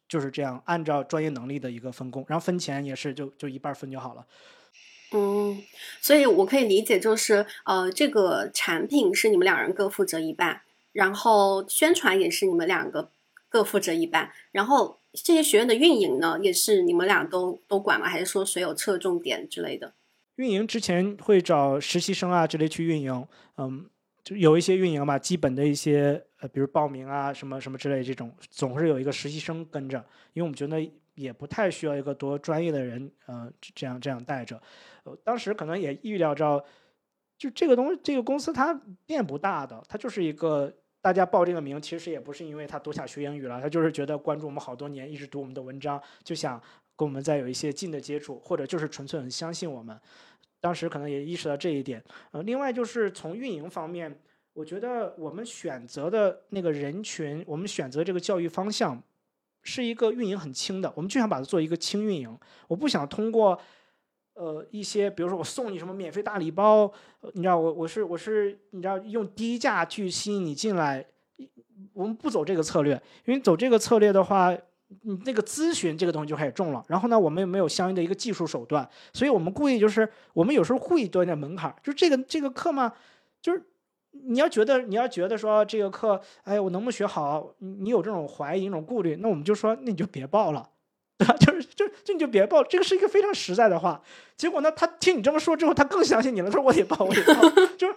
[0.09, 4.27] 就是这样，按照专业能力的一个分工，然后分钱也是就就一半分就好了。
[5.12, 5.62] 嗯，
[6.01, 13.11] 所以我可以理解，就是呃，这个产品是你们两人各负责一半，然后宣传也是你们两个
[13.49, 18.09] 各负责一半，然后这些学院的运营呢，也是你们俩都都管吗？
[18.09, 19.92] 还是说谁有侧重点之类的？
[20.37, 23.88] 运营之前会找实习生啊之类去运营，嗯。
[24.25, 29.98] 就有一些运营吧，基本的一些比如报名啊，什么什么之类这种，总是有一个实习生跟着，
[30.33, 30.80] 因为我们觉得
[31.14, 34.61] 也不太需要一个多专业的人，呃，这样这样带着。
[35.04, 36.64] 呃，当时可能也预料着，
[37.38, 46.61] 就这个东西，这个公司它变不大的，它就是一个大家报这个名，其实也不是因为他多想学英语了，他就是觉得关注我们好多年，一直读我们的文章，就想
[46.96, 49.98] 跟我们再有一些近的接触，或者就是纯粹很相信我们。
[50.61, 54.18] 当时可能也意识到这一点，呃，另外就是从运营方面，
[54.54, 59.02] 我觉得我们选择的那个人群，我们选择这个教育方向，
[59.62, 62.38] 是一个运营很轻的，我们就想把它做一个轻运营。
[62.68, 63.58] 我不想通过，
[64.34, 66.90] 呃，一些比如说我送你什么免费大礼包，
[67.34, 71.04] 你知道我我是我是你知道用低价去吸引你进来，
[71.92, 72.94] 我们不走这个策略，
[73.26, 74.56] 因为走这个策略的话。
[75.02, 82.92] 你那个咨询这个东西就开始重了，然后呢，我们又没有相应的一个技术手段，所以我们故意就是我们有时候故意多一点门槛，就这个这个课嘛，
[83.40, 83.60] 就是
[84.27, 87.55] 你要觉得你要觉得说这个课，哎，我能不能学好？
[87.59, 90.68] 你有这种怀疑、这种顾虑，那我们就说那你就别报了，
[91.18, 91.35] 对吧？
[91.38, 94.00] 就是就就你就别报，这个是一个非常实在的话。
[94.37, 97.42] 结果呢，他听你这么说之后，他更相信你了，他说我得报，我得报，
[97.77, 97.94] 就是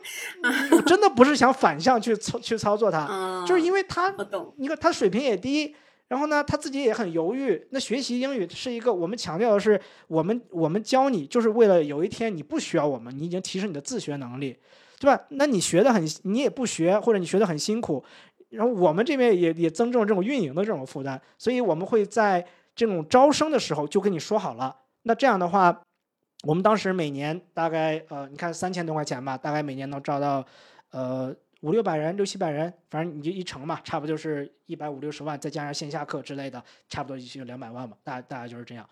[0.76, 4.14] 我真的不是想反向去操去操作他，就是因为他，
[4.58, 5.76] 你看他水平也低。
[6.10, 7.68] 然后呢，他自己也很犹豫。
[7.72, 9.78] 那学习英语是一个，我们强调的是，
[10.08, 14.56] 我们我们教你，就是为了有一天你不需要我们，你已经提升你的自学能力，
[15.00, 15.26] 对吧？
[15.30, 18.04] 那你学的很，你也不学，或者你学的很辛苦，
[18.50, 24.76] 然后我们这边也也增重这种运营的这种负担，所以我们会在这种招生的时候就跟你说好了。
[25.04, 25.82] 那这样的话，
[26.44, 30.46] 我们当时每年大概呃，你看三千多块钱吧，大概每年能招到
[30.92, 31.36] 呃。
[31.62, 38.88] 五六百人，六七百人，反正你就一乘嘛，差不多就是一百五六十万，再加上线下课之类的，差不多也就两百万吧，大大概就是这样。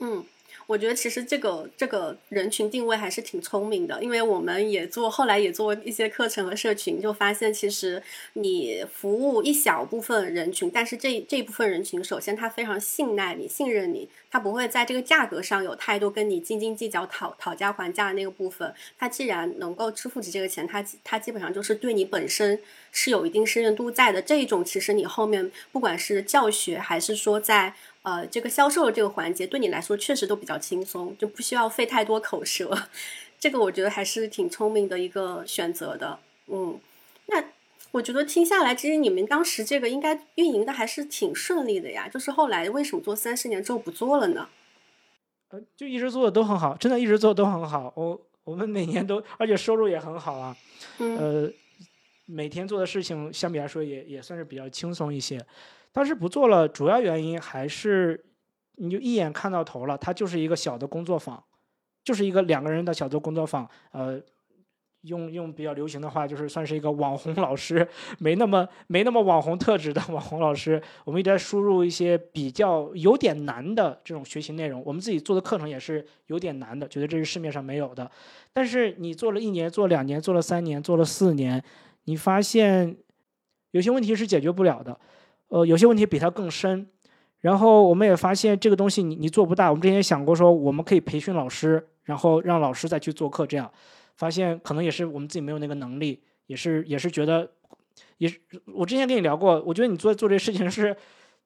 [0.00, 0.24] 嗯。
[0.66, 8.02] 我觉得其实这个这个人群定位还是挺聪明的，因为我们也做，后来也做一些课程和社群，就发现其实
[8.34, 18.72] 你服务一小部分人群，但是这这部分人群，首先他非常信赖你、信任你，他不会在这个价格上有太多跟你斤斤计较、讨讨价还价的那个部分。
[18.98, 22.58] 他既然能够支付起这个钱，他他基本上就是对你本身
[22.92, 24.22] 是有一定信任度在的。
[24.22, 27.74] 这一种其实你后面不管是教学还是说在。
[28.02, 32.88] 呃，这个销售这个环节对你来说确实都比较轻松，就不需要费太多口舌。
[33.38, 36.18] 这个我觉得还是挺聪明的一个选择的。
[36.46, 36.80] 嗯，
[37.26, 37.44] 那
[37.90, 42.08] 我觉得听下来，其实你们当时这个应该运营的还是挺顺利的呀。
[42.08, 44.48] 就是后来为什么做三十年之后不做了呢？
[45.50, 47.92] 呃，就一直做的都很好，真的一直做的都很好。
[47.96, 50.56] 我我们每年都，而且收入也很好啊。
[50.98, 51.50] 呃，
[52.26, 55.44] 每天做的事情相比来说也也算是比较轻松一些。
[55.92, 58.24] 但是不做了，主要原因还是
[58.76, 61.42] 你就一眼看到头了，它就是一个小的工作坊，
[62.02, 63.68] 就是一个两个人的小的工作坊。
[63.92, 64.20] 呃。
[65.04, 70.78] 用用比较流行的话，就是算是一个网红老师，没那么没那么网红特质的网红老师。
[71.06, 78.10] 我们一直在输入一些比较有点难的这种学习内容，我们自己做的课程也是有点难的，觉得这是市面上没有的。
[78.52, 81.64] 但是你做了一年，做两年，做了三年，做了四年，
[82.04, 82.94] 你发现
[83.70, 85.00] 有些问题是解决不了的，
[85.50, 86.88] 呃，有些问题比它更深。
[87.40, 89.70] 然后我们也发现这个东西你你做不大。
[89.70, 93.70] 我们之前也想过说，我们可以培训老师，然后让老师再去做课，这样。
[94.16, 97.50] 发现可能也是我们自己没有那个能力，也是也是觉得，
[98.18, 98.38] 也是
[98.74, 100.94] 我之前跟你聊过，我觉得你做做这事情是，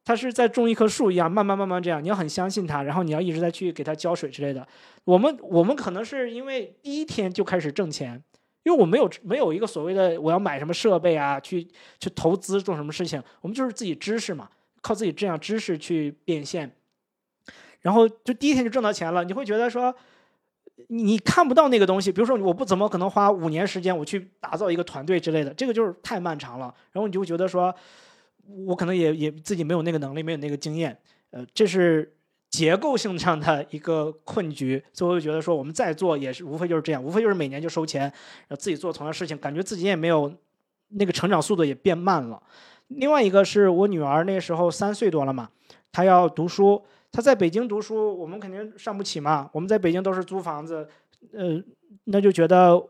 [0.05, 4.67] 他是在种一棵树一样，慢慢慢慢这样，你要很相信他，然后你要一直在去给他浇水之类的。
[5.05, 8.21] 我们我们可能是因为第一天就开始挣钱，
[8.65, 11.67] 因为我没有没有一个所谓的我要买什么设备啊，去
[12.01, 14.49] 去投资做什么事情，我们就是自己知识嘛，
[14.81, 16.75] 靠自己这样知识去变现，
[17.81, 19.95] 然后就第一天就挣到钱了，你会觉得说。
[20.89, 26.75] 你看不到那个东西，比如说我不怎么可能花五年时间我去打造一个团队之类的，这个就是太漫长了。
[26.91, 27.73] 然后你就会觉得说，
[28.67, 30.99] 我可能也也自己没有那个能力，没有那个经验，
[31.31, 32.13] 呃，这是
[32.55, 34.81] 结构性上的一个困局。
[34.93, 40.33] 所以我就觉得说，我们再做也是无非就是这样，无非就是每年就收钱，然后自己做同样的事情，感觉自己也没有
[40.91, 42.41] 那个成长速度也变慢了。
[42.89, 45.49] 另外一个是我女儿那时候三岁多了嘛，
[45.91, 46.81] 她要读书。
[47.11, 49.51] 她在北京读书，我们肯定上不起嘛。
[49.53, 50.89] 我们在北京都是租房子，
[51.33, 51.61] 呃，
[52.05, 52.81] 那就觉得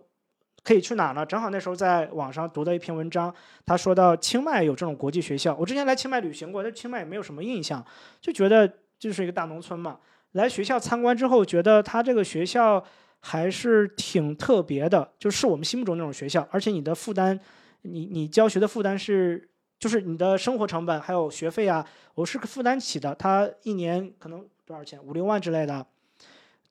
[0.62, 1.24] 可以去哪呢？
[1.26, 3.32] 正好那时候在网上读到一篇文章，
[3.66, 5.54] 他说到清迈有这种国际学校。
[5.60, 7.84] 我之前来清迈旅行过，但清迈也没有什么印象，
[8.20, 8.70] 就觉得
[9.08, 9.98] 就是一个大农村嘛。
[10.32, 12.84] 来学校参观之后，觉得他这个学校
[13.20, 17.38] 还是挺特别的，就是我们心目中那种学校，而且你的负担，
[17.82, 19.48] 你你教学的负担是。
[19.76, 23.14] 就是你的生活成本还有学费啊，我是负担起的。
[23.16, 25.02] 他一年可能多少钱？
[25.04, 25.84] 五六万之类的。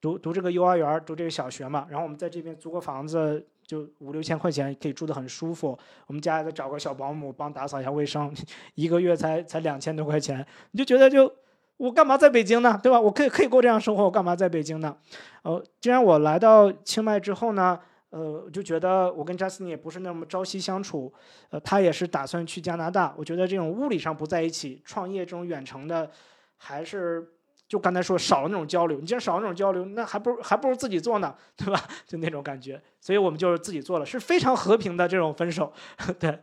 [0.01, 1.85] 读读这个幼儿园，读这个小学嘛。
[1.91, 5.77] 然后我们在这边租个房子，就五六千块钱，可以住得很舒服。
[6.07, 8.33] 我们家再找个小保姆帮打扫一下卫生，
[8.73, 10.43] 一个月才才两千多块钱。
[10.71, 11.31] 你就觉得就
[11.77, 12.79] 我干嘛在北京呢？
[12.81, 12.99] 对吧？
[12.99, 14.95] 我可以可以过这样生活，我干嘛在北京呢？
[15.41, 17.79] 呃，既然我来到清迈之后呢？
[18.11, 21.11] 呃，就觉得我跟 Justin 也不是那么朝夕相处，
[21.49, 23.11] 呃，他也是打算去加拿大。
[23.17, 26.11] 我觉得这种物理上不在一起，创业这种远程的，
[26.57, 27.27] 还是
[27.67, 28.99] 就刚才说少了那种交流。
[28.99, 31.83] 你既然少了那种交流，那还不如还不如自己做呢，对吧？
[32.05, 32.79] 就那种感觉。
[33.01, 35.73] 所以我们就是自己做了，是非常和平的这种分手。
[36.19, 36.37] 对。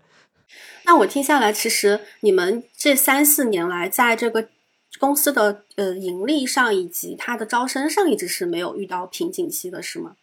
[0.87, 4.49] 那我听下来，其实你们这三四年来，在这个
[4.99, 10.17] 公司的呃盈利上以及它的招生上，一直是没有遇到瓶颈期的，是吗？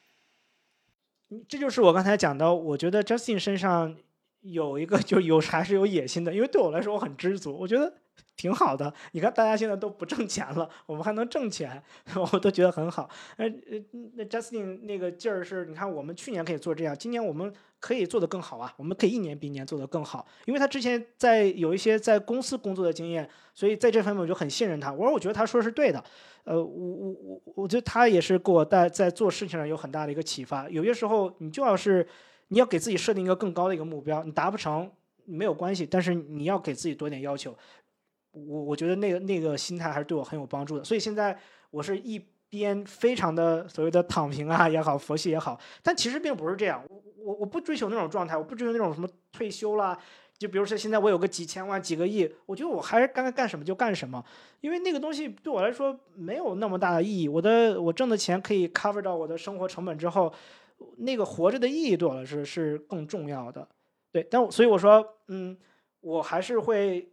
[1.47, 3.95] 这就是我刚才讲的，我觉得 Justin 身上
[4.41, 7.93] 有一个就有还是有野心的，因为对我来说我很知足，我觉得
[8.37, 8.93] 挺好的。
[9.11, 11.83] 你看大家现在都不挣钱了，我们还能挣钱，
[12.15, 13.09] 我都觉得很好。
[13.35, 13.77] 呃呃，
[14.15, 24.93] 那 Justin 那个劲儿是，你看我们去年可以做这样，今年我们可以做得更好啊，我们可以一年比一年做得更好，因为他之前在有一些在公司工作的经验，所以在这方面我就很信任他。
[24.93, 26.01] 我说我觉得他说是对的。
[26.43, 30.69] 呃，我我我，我觉得他也是给我带在做事情上有很大的一个启发。
[30.69, 32.07] 有些时候，你就要是
[32.47, 34.89] 你要给自己设定一个更高的一个目标，你达不成
[35.25, 37.53] 没有关系，但是你要给自己多点要求。
[38.45, 40.83] 我我觉得那个那个心态还是对我很有帮助的。
[40.83, 41.37] 所以现在
[41.71, 46.83] 我是一边非常的所谓的躺平啊也好，佛系也好，但其实并不是这样。
[46.89, 49.97] 我我我不追求那种状态，我不追求那种什么退休啦。
[50.37, 54.23] 就比如说，现在我有个几千万、几个亿，我觉得我还是该干什么就干什么，
[54.61, 57.27] 因为那个东西对我来说没有那么大的意义。
[57.27, 60.31] 我的我挣的钱可以 cover 到我的生活成本之后，
[60.97, 63.67] 那个活着的意义对我来说是更重要的。
[64.11, 65.57] 对，但所以我说，嗯，
[66.01, 67.09] 我还是会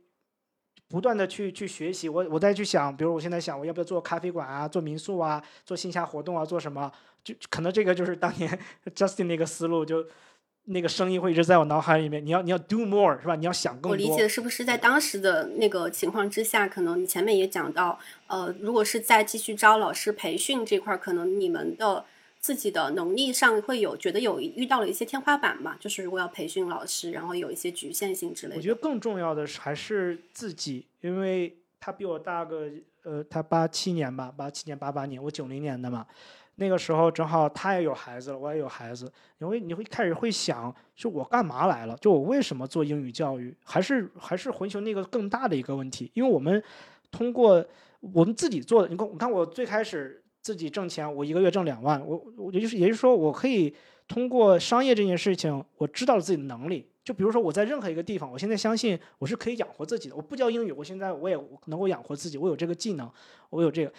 [0.89, 2.09] 不断的去去学习。
[2.09, 6.91] 我我再去想，比如我现在想，我要不要做咖啡馆啊，做民宿啊，做线下活动啊，做什么？
[7.23, 8.59] 就可能这个就是当年
[8.95, 10.07] Justin 那个思路就。
[10.67, 12.25] 那个声音会一直在我脑海里面。
[12.25, 13.37] 你要你要 do more 是吧？
[13.37, 13.91] 你要想更多。
[13.91, 22.07] 我理解是不是在当时的那个情况之下，可能你前面也讲到，呃，如果是在继续招老师培训这块，可能你们的
[22.45, 25.75] 自己的能力上会有觉得有遇到了一些天花板嘛？
[25.81, 28.57] 就是如果要培训老师，然后有一些局限性之类的。
[28.59, 32.69] 我觉得更重要的是还是自己，因为他比我大个，
[33.05, 36.07] 呃，他八七年吧，八七年八八年，我九零年的嘛。
[36.57, 41.97] 那个时候正好他也有孩子了，我也有孩子，你会你会开始会想，就我干嘛来了？
[41.97, 43.57] 就我为什么做英语教育？
[43.65, 46.11] 还是还是回求那个更大的一个问题？
[46.13, 46.63] 因为我们
[47.11, 47.65] 通过
[48.01, 53.75] 我们自己做的，你看，你看我最开始自己挣钱，我一个月挣两万，我我就是也就是说，我可以
[54.07, 56.87] 通过商业这件事情，我知道了自己的能力。
[57.03, 60.15] 就比如说我在任何一个地方，我现在相信我是可以养活自己的。
[60.15, 63.11] 我不教英语，我现在我也能够养活自己，我有这个技能，
[63.49, 63.93] 我有这个。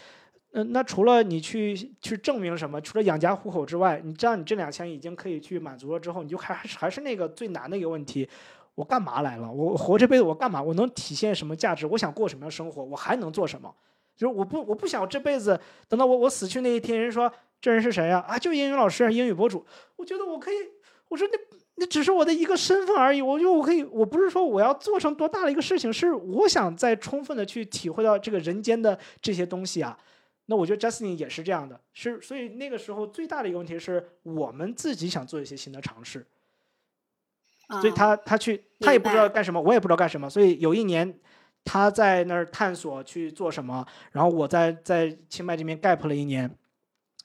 [0.51, 8.29] 那，那除了你去去证明什么，除了养家糊口之外，你知道你这两千已经可以去满足了之后，你就还是还是那个最难的一个问题：
[8.75, 9.51] 我干嘛来了？
[9.51, 10.61] 我活这辈子我干嘛？
[10.61, 11.87] 我能体现什么价值？
[11.87, 12.83] 我想过什么样的生活？
[12.83, 13.73] 我还能做什么？
[14.15, 18.19] 就是我不我不想这辈子等到我我死去那一天，人说这人是谁呀？
[18.27, 19.65] 啊，就英语老师，英语博主。
[19.95, 20.55] 我觉得我可以，
[21.09, 21.37] 我说那
[21.75, 23.21] 那只是我的一个身份而已。
[23.21, 29.97] 我觉得我可以，我不是说我要做成多大的一个事情，是我想再充分的去体会到这个人间的这些东西啊。
[30.47, 36.25] 那我觉得 Justin 也是这样的，是所以那个时候最大的一个问题是我们自己想做一些新的尝试，
[37.81, 41.19] 所以他他去他也不知道干什么，我也不知道干什么，所以有一年
[41.65, 46.49] 他在那儿探索去做什么，然后我在在清迈这边 gap 了一年，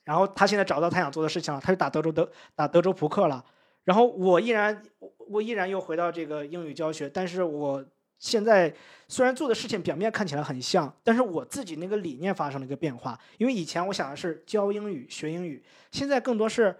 [0.03, 3.45] 然后他现在找到他想做的事情了，他就打德州德打德州扑克了，
[3.85, 4.83] 然后我依然
[5.29, 7.85] 我依然又回到这个英语教学，但是我。
[8.23, 8.71] 现在
[9.09, 13.19] 虽然做的事情表面看起来很像，但是我自己那个理念发生了一个变化。
[13.39, 16.77] 因为以前我想的是教英语、学英语，现在更多是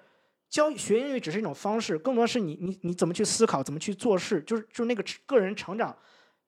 [0.51, 5.97] 教学英语只是一种方式，更多是你你你怎么去思考，怎么去做事，就是就是那个个人成长，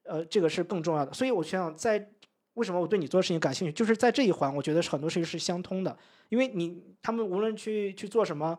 [0.04, 1.12] 呃，这个是更重要的。
[1.12, 2.10] 所以我想在
[2.54, 5.96] 为什么我对你做的事情感兴趣，就是在这一环，我觉得很多事情是相通的。
[6.28, 8.58] 因为你他们无论去去做什么，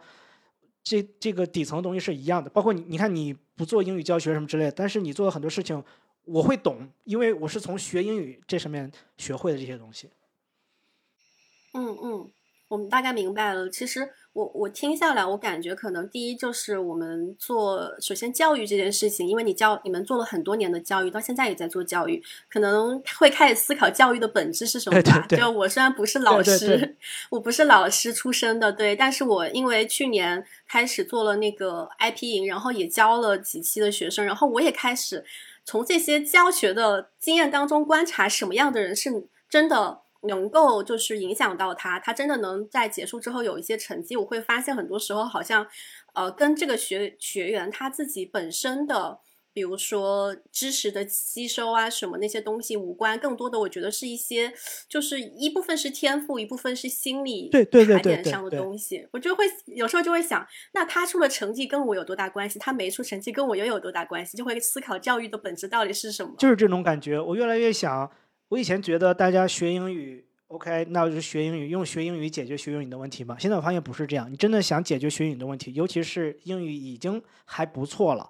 [0.84, 2.50] 这这个底层的东西是一样的。
[2.50, 5.84] 包括你你看你不做英语教学什么之类的，但是你做的很多事情。
[6.26, 10.10] 我会懂，因为我是从学英语这上面学会的这些东西。
[11.74, 12.32] 嗯嗯，
[12.74, 13.69] 我们大概明白了。
[13.69, 25.26] 其实我我听下来，我感觉可能第一就是我们做首先教育这件事情，因为你教你们做了很多年的教育，到现在也在做教育，可能会开始思考教育的本质是什么吧。
[25.30, 26.97] 就我虽然不是老师，
[27.30, 35.24] 我不是老师出身的，对，但是我因为去年开始做了那个 IP 营，然后也教了几期的学生，然后我也开始。
[35.65, 39.09] 从这些教学的经验当中观察，什么样的人是
[39.47, 44.15] 真的能够就是影响到他，他真的能在结束之后有一些成绩。
[44.15, 45.67] 我会发现很多时候好像，
[46.13, 49.19] 呃，跟这个学学员他自己本身的。
[49.55, 54.51] 比如说知识的吸收啊，什么那些东西无关，更多的我觉得是一些，
[54.89, 59.07] 就是一部分是天赋，一部分是心理卡点上的东西。
[59.11, 60.43] 我就会有时候就会想，
[60.74, 62.57] 那他出了成绩跟我有多大关系？
[62.57, 64.36] 他没出成绩跟我又有多大关系？
[64.36, 66.34] 就会思考教育的本质到底是什么？
[66.39, 67.21] 就是这种感觉。
[67.21, 68.09] 我越来越想，
[68.54, 73.36] 我以前觉得大家学英语，OK，那就是学英语，用学英语解决学英语的问题嘛。
[73.39, 78.30] 现在我发现不是这样，你真的想解决学英语的问题，尤其是英语已经还不错了。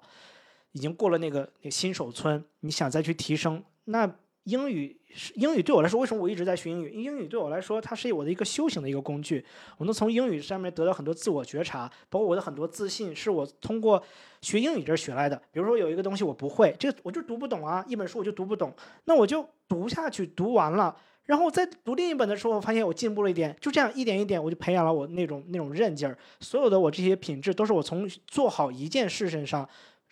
[0.72, 4.10] 已经过了那个那新手村，你想再去提升，那
[4.44, 6.90] 英语是英语对我来说，为什么我一直在学英语？
[6.90, 9.44] 英语对我来说，它是我的一个修行的一个工具。
[9.78, 14.02] 我能从英语上面得到很多自我觉察，包括我的很多自信，是我通过
[14.42, 15.40] 学英语这学来的。
[15.50, 18.74] 比如说有一个东西我不会，这个我就读不懂啊，一本书我就读不懂，
[19.04, 26.18] 那我就读下去，读完了，然后我在读另一本的时候，我发现我进步了一点，就这样一点一点，我就培养了我那种那种韧劲儿。
[26.40, 29.66] 所有的我这些品质，都是我从做好一件事身上。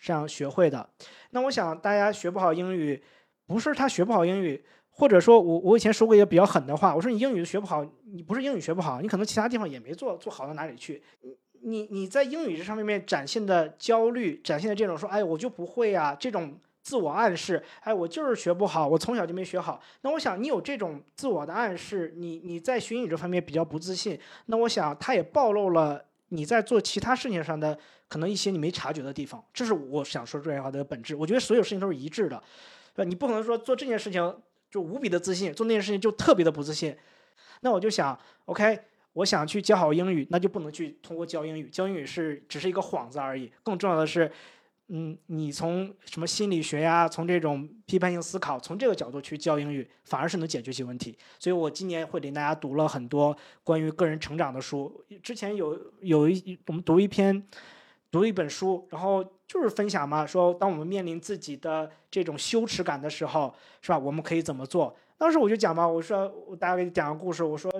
[0.05, 0.89] 这样学会的，
[1.29, 3.01] 那我想大家学不好英语，
[3.53, 11.03] 不是他学不好英语，或者说我我以前说过一个比较狠的话，我说你英语学不好，你不是英语学不好，你可能其他地方也没做做好到哪里去。
[11.61, 19.79] 你你在英语这上面面展现的焦虑，展现的这种说，哎，我就不会啊，这种自我暗示，哎，我就是学不好，我从小就没学好。
[20.01, 27.77] 那我想你有这种自我的暗示，你你在学英语这方面比较不自信，那我想他也暴露了你在做其他事情上的。
[28.09, 31.15] 可能一些你没察觉的地方，这是我想说这句话的本质。
[31.15, 32.43] 我觉得所有事情都是一致的，
[32.93, 33.09] 对吧？
[33.09, 34.35] 你不可能说做这件事情
[34.69, 36.95] 就无比的自信，做那件事情就特别的不自信。
[37.61, 38.79] 那我就想，OK，
[39.13, 43.51] 我想去教好英语，那就不能去通过教英语，教英语是只是一个幌子而已。
[43.63, 44.31] 更重要的是。
[44.89, 51.17] 嗯，你从什么心理学呀，从这种批判性思考，从这个角度去教英语，反而是能解决些问题。
[51.39, 55.03] 所以我今年会领大家读了很多关于个人成长的书。
[55.23, 57.47] 之前有有一我们读一篇，
[58.11, 63.99] 读一本书，然后就是分享嘛，说当我们面临自己的这种羞耻感的时候，是吧？
[63.99, 64.95] 我们可以怎么做？
[65.15, 67.71] 当时我就讲嘛，我说我大概给你讲个故事，我说。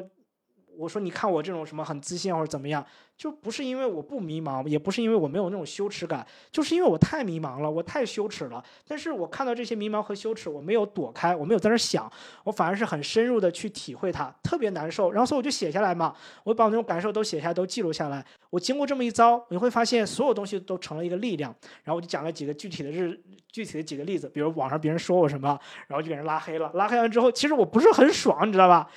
[0.78, 2.86] 我说，你看我这种什么很自信或者怎么样，
[3.18, 8.64] 就不是因为我不迷茫，也不是因为我没有那种羞耻感，就是因为我太迷茫了，我太羞耻了。
[8.88, 12.12] 但是我看到这些迷茫和羞耻，我没有躲开，我没有在那想，
[12.44, 15.12] 我反而是很深入的去体会它，特别难受。
[15.12, 18.26] 然后所以我就写下来嘛，我把我那种感受都写下来，都记录下来。
[18.50, 21.54] 我经过这么一遭，你会发现所有东西都成了一个力量。
[21.84, 23.20] 然后我就讲了几个具体的日，
[23.52, 26.72] 具体的几个例子，比如网上别人说我什么，然后就给人拉黑了。
[26.74, 28.90] 拉黑完之后，其实我不是很爽，你知道吧？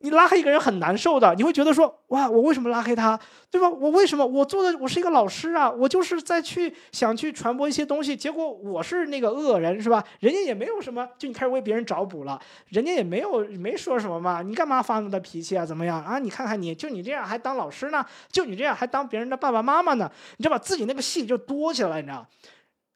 [0.00, 3.18] 你拉黑一个人很难受的，你会觉得说，哇，我为什么拉黑他，
[3.50, 3.68] 对吧？
[3.68, 10.04] 我为什么我做的我是一个老师啊，我就是在去想去传播一些东西，结果我是那个恶人，是吧？
[10.20, 12.38] 人家也没有什么，就你开始为别人找补了，
[12.68, 15.64] 人家也没有没说什么嘛，你干嘛发那么大脾气啊？
[15.64, 16.18] 怎么样啊？
[16.18, 18.04] 你看看你就你这样还当老师呢？
[18.30, 20.10] 就你这样还当别人的爸爸妈妈呢？
[20.36, 20.58] 你知道吧？
[20.58, 22.26] 自己那个戏就多起来了，你知道？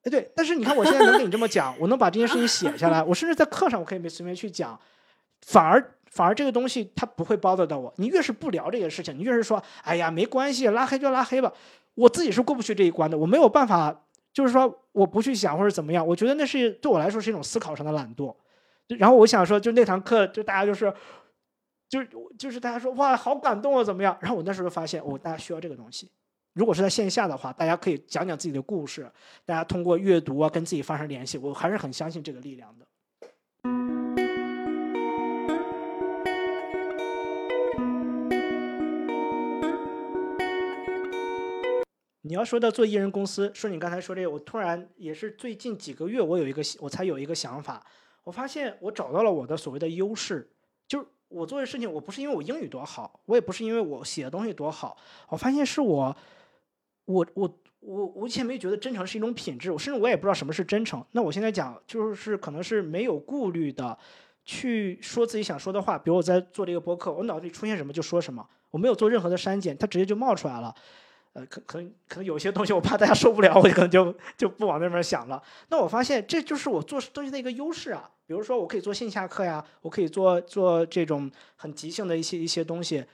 [0.04, 4.78] 哎，对，但是你看我现在能跟你这么讲，我能把这件事情写下来，我甚至在课上我可以随便去讲，
[5.46, 5.94] 反而。
[6.10, 7.92] 反而这个东西它不会包得到我。
[7.96, 11.52] 你越是不聊这个事情，你越是说，哎呀，没关系，拉黑就拉黑吧。
[11.94, 16.06] 我自己是过不去这一关的，我没有办法，就是说我不去想或者怎么样。
[16.06, 18.34] 我觉得那是对我来说是一种思考上的懒惰。
[18.98, 20.92] 然后我想说，就那堂课，就大家就是，
[21.88, 24.16] 就是就是大家说哇，好感动啊，怎么样？
[24.20, 26.10] 然后我那时候发现，哦，大家需要这个东西。
[26.54, 29.08] 如果是在线下的话，大家可以讲讲自己的故事，
[29.44, 32.86] 大家通过阅读啊跟自己发生联系，我还是很相信这个力量的。
[42.30, 47.84] 你要说到做艺人公司，说你刚才说这个，我突然也是最近几个月，我有一个我才有一个想法，
[48.22, 50.48] 我发现我找到了我的所谓的优势，
[50.86, 54.96] 就是我做的事情，我不是因为我英语多好，我也不是因为我写的东西多好，
[55.28, 56.16] 我发现是我，
[57.06, 61.04] 我我我我以前没觉得真诚是一种品质，我甚至我也不知道什么是真诚。
[61.10, 63.98] 那我现在讲，就是可能是没有顾虑的
[64.44, 70.72] 去说自己想说的话，比如我在做这个播客，我脑子里出现什么就说什么，我没有做任何的删减，它直接就冒出来了。
[71.32, 75.40] 呃，可可能可能有些东西我怕大家受不了，我可能就就不往那边想了。
[75.68, 78.10] 那我发现这就是我做东西的一个优势啊。
[78.26, 83.04] 比如说，我可以做线下课呀，我可以做做这种很即兴的一些一些东西，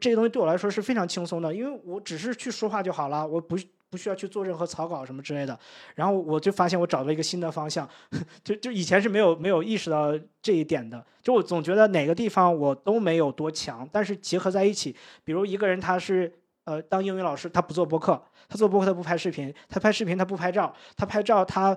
[0.00, 3.56] 这些东西对我来说是非常轻松的，因为我只是去说话就好了，我不
[3.88, 5.58] 不需要去做任何草稿什么之类的。
[5.94, 7.88] 然后我就发现我找到一个新的方向，
[8.42, 11.04] 就就以前是没有没有意识到这一点的。
[11.22, 14.94] 就我总觉得哪个地方我都没有多强，但是结合在一起，
[15.24, 16.32] 比如一个人他是。
[16.64, 21.76] 呃，当英语老师，他不做播客，他做播客他不拍视频，他拍视频他不拍照，他拍照他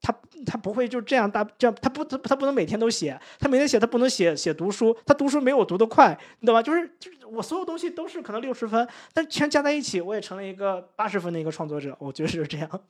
[0.00, 0.12] 他
[0.44, 6.62] 他不会就这样大这样，他不他他不能每天都写，他每天写他不能写写读书，他读书没我读得快，你懂吧？
[6.62, 12.84] 就是就是我所有东西都是可能六十分，但全加在一起，我也成了一个八十分的一个创作者，我觉得是这样。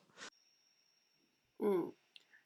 [1.58, 1.92] 嗯，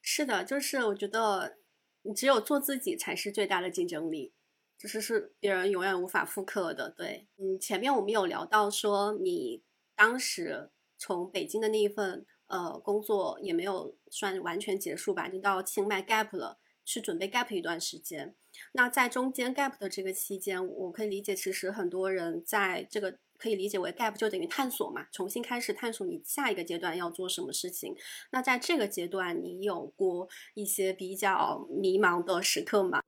[0.01, 1.57] 是的，就是我觉得
[2.01, 4.33] 你只有做自己才是最大的竞争力。
[4.77, 9.63] 就是是别人永远无法复刻的，对，嗯，前面我们有聊到说，你
[9.95, 18.35] 当时从北京的那一份呃工作也没有算完全结束吧，你到清迈 gap 了，去准备 gap 一段时间。
[18.73, 27.95] 那在中间 gap 的这个期间，我可以理解，其实很多人在这个可以理解为 gap 就等于探索嘛，重新开始探索你下一个阶段要做什么事情。
[28.31, 33.01] 那在这个阶段，你有过一些比较迷茫的时刻吗？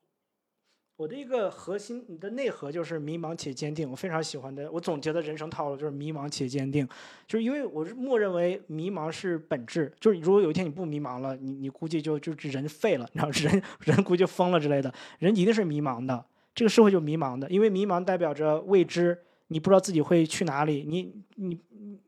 [1.00, 3.90] 我的一个核心，你的内核就是迷茫且坚定。
[3.90, 6.86] 我非常喜欢的，我总结的人生套路就是迷茫且坚定，
[7.26, 14.94] 就是因为我是默认为迷茫是本质，就是如果有一天你不迷茫了，你你估计就就人废了，你知道人人估计疯了之类的。
[15.20, 21.58] 人一定是迷茫的，这个社会就迷茫的，因为迷茫代表着未知，你不知道自己会去哪里，你你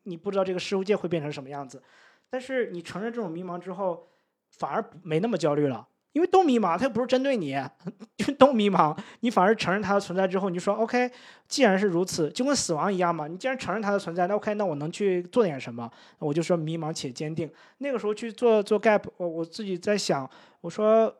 [0.03, 1.81] 你不知道这个世界会变成什么样子。
[2.29, 4.09] 但是你承认这种迷茫之后，
[4.49, 5.87] 反而没那么焦虑了。
[6.13, 7.55] 因为都迷茫，他又不是针对你，
[8.17, 8.97] 就都迷茫。
[9.21, 11.09] 你反而承认它的存在之后，你就说 OK，
[11.47, 13.27] 既然是如此，就跟死亡一样嘛。
[13.27, 15.89] 你既然承认它的存在，那 OK，那我能去做点什么？
[16.19, 17.49] 我就说迷茫且坚定。
[17.77, 21.15] 那个时候去做做 gap，我我自己在想，我说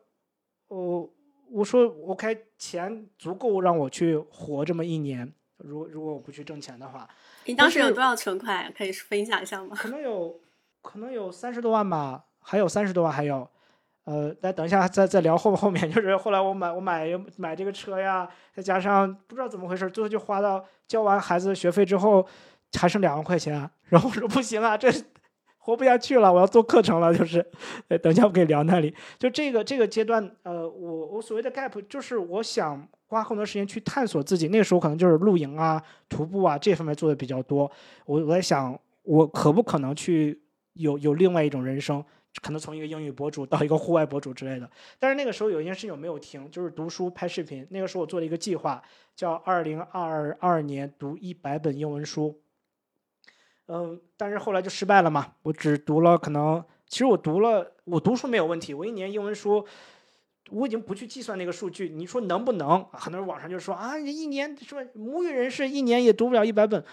[0.68, 1.10] 我
[1.50, 5.32] 我说 OK，钱足够让我去活这么一年。
[5.56, 7.08] 如如果我不去挣钱的话，
[7.46, 8.70] 你当时有多少存款？
[8.76, 9.74] 可以分享一下吗？
[9.74, 10.38] 可能有，
[10.82, 13.48] 可能有三十多万吧，还有三十多万，还有。
[14.04, 22.26] 呃，那等一下，再再聊后后面， 就是后来我买我买买这个车呀，再加上不知道怎么回事，最后就花到交完孩子学费之后，
[22.78, 23.70] 还剩两万块钱。
[23.84, 24.90] 然后我说不行啊，这
[25.58, 27.14] 活不下去了，我要做课程了。
[27.16, 27.46] 就是，
[28.02, 28.92] 等一下我可以聊那里。
[29.20, 34.48] 就这个这个阶段，呃，我我所谓的 gap，就是我想花更多时间去探索自己。
[34.48, 37.70] 那个时候可能就是露营啊、徒步啊这方面做的比较多。
[38.06, 40.42] 我我在想，我可不可能去
[40.72, 42.04] 有有另外一种人生？
[42.40, 47.66] 可能从一个英语博主到一个户外博主之类的，但是那个时候有一件事情我没有停，就是读书拍视频。
[47.70, 48.82] 那个时候我做了一个计划，
[49.14, 52.40] 叫二零二二年读一百本英文书。
[53.66, 59.66] 嗯，但是后来就失败了嘛，我只读了可能，其实我读了，我读书没有问题，我一年英文书，
[60.50, 61.90] 我已经不去计算那个数据。
[61.90, 62.84] 你说能不能？
[62.92, 66.84] 很多人网上就说啊，一年说母语人士一年也读不了一百本。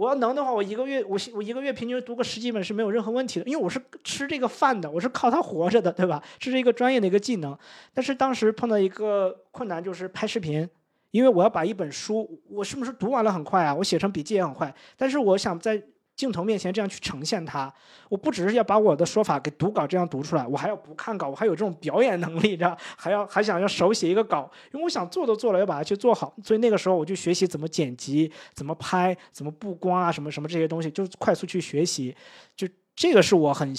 [0.00, 6.22] 我要能的话，我一个月我我一个月平均读个十几本是没有任何问题的，因为我是吃这个饭的，我是靠它活着的，对吧？
[6.38, 7.54] 这是一个专业的一个技能。
[7.92, 10.66] 但是当时碰到一个困难，就是拍视频，
[11.10, 13.74] 因为我要把一本书，我是不是读完了很快啊？
[13.74, 15.82] 我写成笔记也很快，但是我想在
[16.20, 17.72] 镜头面前这样去呈现它，
[18.10, 22.76] 我不只是要把我的说法给读稿这样读出来，我还要不看稿，我还有这种表演能力，知道？
[22.94, 26.34] 还要还想要手写一个稿，因为我想做都做了，要把它去做好。
[26.44, 32.14] 所以那个时候我就学习怎么剪辑、怎么拍、怎么布光啊，什么什么这些东西，就快速去学习。
[32.54, 33.74] 就这个是我很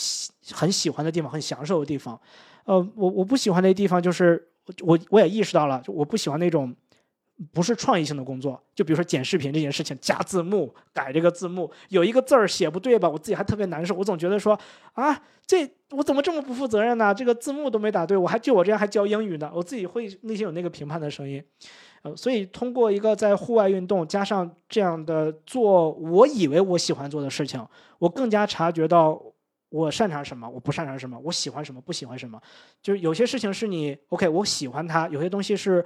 [0.52, 2.20] 很喜欢的地方，很享受的地方。
[2.66, 4.50] 呃，我我不喜欢的地方就是
[4.82, 6.76] 我我也意识到了，我不喜欢那种。
[7.52, 13.96] 不是创意性的工作，就比如说剪视频这件事情，加字幕、改这个字幕，有一个字儿写不对吧，我自己还特别难受。
[13.96, 14.60] 我总觉得说
[14.94, 17.14] 啊，这我怎么这么不负责任呢？
[17.14, 21.44] 这个字幕都没打对，我还就我这样还教英语呢，我自己会内心有那个评判的声音。
[22.04, 27.66] 呃，所以通过一个在户外运动，加上这样的做，我以为我喜欢做的事情，
[27.98, 29.20] 我更加察觉到
[29.70, 32.40] 我擅长什么，我不擅长什么，我喜欢什么，不喜欢什么。
[32.84, 35.84] 就是有些事情是你 OK，我喜欢它；有些东西是。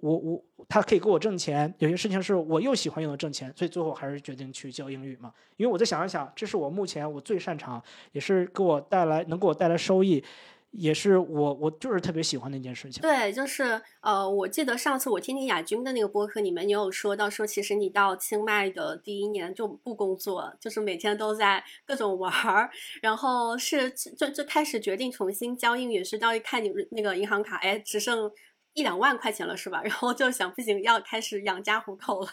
[0.00, 5.32] 我我他可以给我挣钱，有些事情是我又喜欢又能挣钱，所以最后还是决定去教英语嘛。
[5.56, 7.82] 因为我再想一想，这是我目前我最擅长，
[8.12, 10.22] 也是给我带来能给我带来收益，
[10.70, 13.02] 也是我我就是特别喜欢的一件事情。
[13.02, 22.70] 对，就是呃，我记得上次我听听亚军的那个播客你们也有说到说，其实你到清迈的第一年就不工作，就是每天都在各种玩儿，
[23.02, 28.30] 然后是就就开始决定重新教英语，是到一看你那个银行卡，哎，只剩。
[28.78, 29.82] 一两万块钱了是吧？
[29.82, 32.28] 然后就想不行，要开始养家糊口了。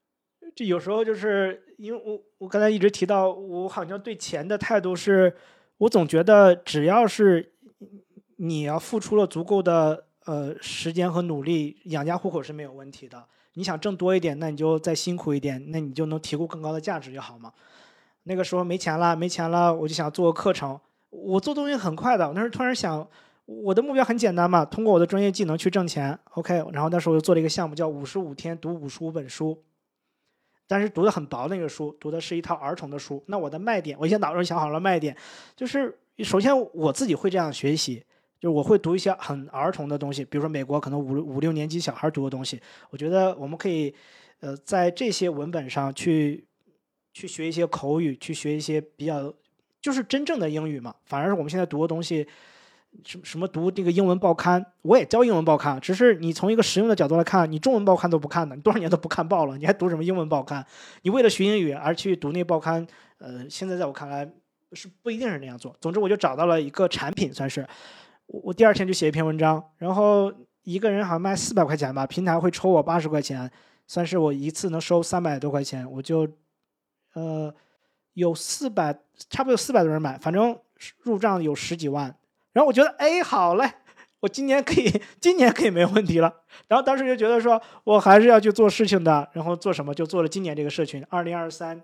[0.54, 5.34] 这有时候就是因为我我刚才一直提到，我好像对钱的态度是，
[5.78, 7.54] 我总觉得只要是
[8.36, 13.26] 你要付出了足够的呃时间和努力，养家糊口是没有问题的。
[13.54, 17.54] 你想挣多一点，那你就再辛苦一点，那你就能提供更高的价值就好嘛。
[18.24, 20.78] 那个时候没钱了，没钱了，我就想做个课程。
[21.08, 23.08] 我做东西很快的，我那时候突然想。
[23.48, 26.62] 我的目标很简单嘛，通过我的专业技能去挣钱，OK。
[26.70, 29.64] 然后那时候我就做了一个项目，叫五十五天读五十五本书，
[30.66, 33.24] 但是读的很薄那个书，读的是一套儿童的书。
[33.26, 35.16] 那我的卖点，我先脑中想好了卖点，
[35.56, 38.04] 就是首先我自己会这样学习，
[38.38, 42.60] 就是我会读一些很儿童的东西，比如说美国可能五五六年级小孩读的东西。
[42.90, 43.94] 我觉得我们可以，
[44.40, 46.46] 呃，在这些文本上去
[47.14, 49.32] 去学一些口语，去学一些比较
[49.80, 50.94] 就是真正的英语嘛。
[51.06, 52.28] 反而是我们现在读的东西。
[53.04, 54.64] 什么什么读这个英文报刊？
[54.82, 60.66] 我也教英文报刊，只是你从一个实用的角度来看，你中文报刊都不看的，你多少年都不看报了，你还读什么英文报刊？
[61.02, 62.86] 你为了学英语而去读那报刊，
[63.18, 64.28] 呃，现在在我看来
[64.72, 65.76] 是不一定是那样做。
[65.80, 67.66] 总之，我就找到了一个产品，算是
[68.26, 70.32] 我我第二天就写一篇文章，然后
[70.64, 73.48] 一个人好像卖四百块钱吧，平台会抽我八十块钱，
[73.86, 76.28] 算是我一次能收三百多块钱，我就
[77.12, 77.54] 呃
[78.14, 78.92] 有四百，
[79.30, 80.58] 差不多有四百多人买，反正
[81.02, 82.14] 入账有十几万。
[82.58, 83.70] 然后我觉得，哎，好嘞，
[84.18, 86.34] 我今年可以，今年可以没问题了。
[86.66, 89.28] 然后当时就觉得说，我还是要去做事情的。
[89.32, 89.94] 然后做什么？
[89.94, 91.80] 就做了今年这个社群，二零二三，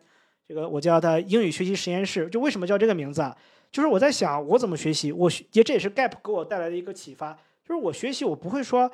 [0.48, 2.28] 这个我叫它英语学习实验室。
[2.28, 3.36] 就为什么叫这个名字啊？
[3.70, 5.12] 就是我在想，我怎么学习？
[5.12, 7.38] 我也这也是 Gap 给我带来的一个启发。
[7.64, 8.90] 就是我学习，我不会说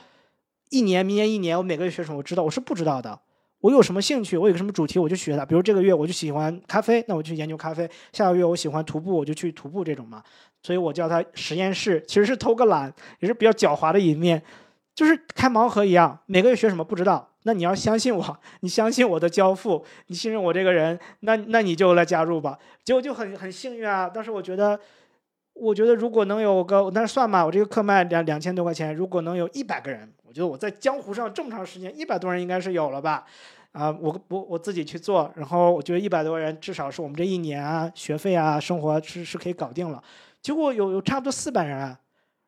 [0.69, 3.19] 一年、明年一年，我每个月学什么，我知道，我是不知道的。
[3.61, 5.45] 我有什么兴趣，我有个什么主题，我就学它。
[5.45, 10.23] 比如这个月我就喜欢咖啡，那我去研究咖啡；下个月我喜欢徒步，我就去徒步这种嘛。
[10.63, 14.43] 所以我叫它实验室，其实是偷个懒，也是比较狡猾的一面，
[14.95, 16.19] 就是开盲盒一样。
[16.27, 22.59] 每个月学什么不知道，那你要相信我，你相信我的交付，你信任我这个人，那那你就来加入吧。
[22.85, 24.09] 结果就很很幸运啊！
[24.09, 24.79] 当时我觉得，
[25.61, 30.11] 我觉得如果能有个，那算吧，我这个课卖两两千多块钱，如果能有一百个人。
[30.25, 33.25] 我觉得我在江湖上这么长时间，一百多人应该是有了吧？
[33.73, 40.01] 啊，我我我自己去做，然后我觉得一百多人至少是我们这一年啊学费啊生活是是可以搞定了。
[40.41, 41.99] 结果有有差不多四百人，啊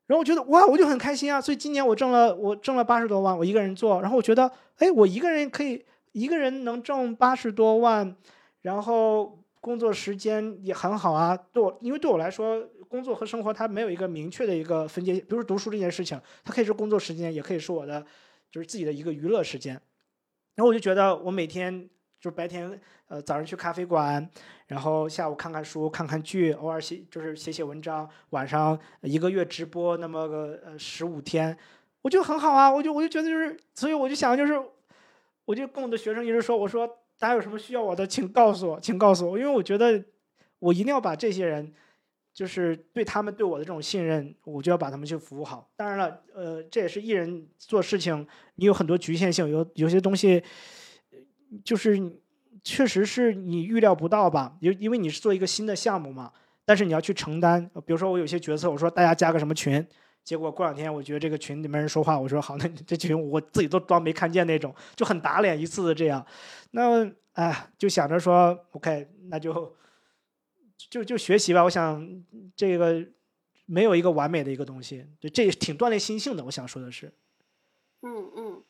[0.07, 1.41] 然后我觉得哇，我就很开心啊！
[1.41, 4.49] 所以今年我挣了我挣了八十多万，我一个人做，然后我觉得
[4.79, 8.15] 哎，我一个人可以一个人能挣八十多万，
[8.61, 11.37] 然后工作时间也很好啊。
[11.53, 12.63] 对我，因为对我来说。
[12.93, 18.05] 工作和生活它没有一个明确的一个分界，比如说读书这件事情，它可以是工作时间，也可以是我的
[18.51, 19.73] 就是自己的一个娱乐时间。
[20.55, 21.89] 然后我就觉得我每天
[22.21, 22.79] 就是白天
[23.09, 24.29] 呃早上去咖啡馆，
[24.67, 31.57] 然后下午看看书、看看剧，偶尔写就是写写文章，晚上一个月直播那么个呃十五天，
[32.03, 32.71] 我觉得很好啊。
[32.71, 34.53] 我就我就觉得就是，所以我就想就是，
[35.47, 36.87] 我就跟我的学生一直说，我说
[37.19, 40.05] 大家有什么需要我的，请告诉我，请告诉我，因为我觉得
[40.59, 41.73] 我一定要把这些人。
[42.35, 45.71] 就是对他们对我的这种信任，我就要把他们去服务好。
[45.77, 50.43] 当然了，呃，这也是艺人做事情，你有很多局限性，有有些东西，
[51.65, 52.01] 就是
[52.65, 54.57] 确实是你预料不到吧？
[54.61, 56.33] 因因为你是做一个新的项目嘛，
[56.65, 57.71] 但是你要去承担。
[57.85, 59.87] 比如说我有些决策，我说大家加个什么群，
[60.25, 66.25] 结果过两天，我觉得这个群里面人说话，我说好，那这群我自己都装没看见那种，就很打脸一次的这样。
[66.71, 69.75] 那哎，就想着说，OK，那就
[70.91, 71.65] 就就学习吧。
[71.65, 72.25] 我想
[72.57, 73.07] 这个
[73.67, 76.45] 没有一个完美的一个东西，对，这也挺锻炼心性的。
[76.45, 77.13] 我想说的是，
[78.03, 78.65] 嗯嗯，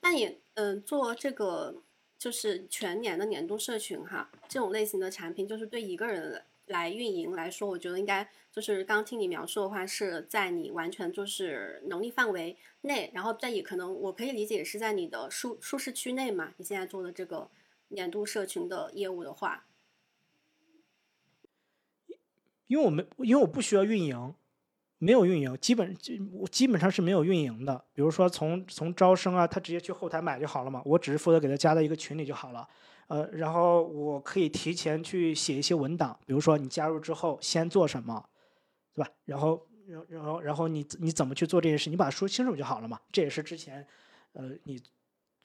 [0.00, 1.82] 那你嗯做这个
[2.18, 6.44] 就是全年的年度社群哈，这种类型的产品，就是对一个人。
[6.66, 16.54] 来运营来说，我觉得应该就是刚听你描述的话，是在你完全就是能力范围内，然后再也可能我可以理解是在你的舒舒适区内嘛。
[16.56, 17.50] 你现在做的这个
[17.88, 19.66] 年度社群的业务的话，
[22.72, 24.34] 因为我们因为我不需要运营，
[24.96, 25.94] 没有运营，基本
[26.32, 27.84] 我基本上是没有运营的。
[27.92, 32.66] 比如说从从招生啊，他直接去后台买就好了嘛，我只是负责给他加到一个群里就好了。
[33.08, 38.24] 呃，然后我可以提前去写一些文档，比如说你加入之后先做什么，
[38.94, 39.10] 对吧？
[39.26, 42.98] 然后，然然后，然后你你怎么去做这件事，你把它说清楚就好了嘛。
[43.12, 43.86] 这也是之前，
[44.32, 44.80] 呃，你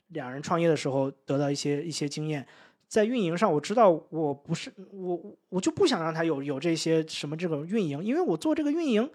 [0.07, 2.47] 两人创业的时候得到一些一些经验。
[2.87, 9.09] 在运营上，我知道我不是我我就不想让他有有这些什么这种运营，因为我做这个运营，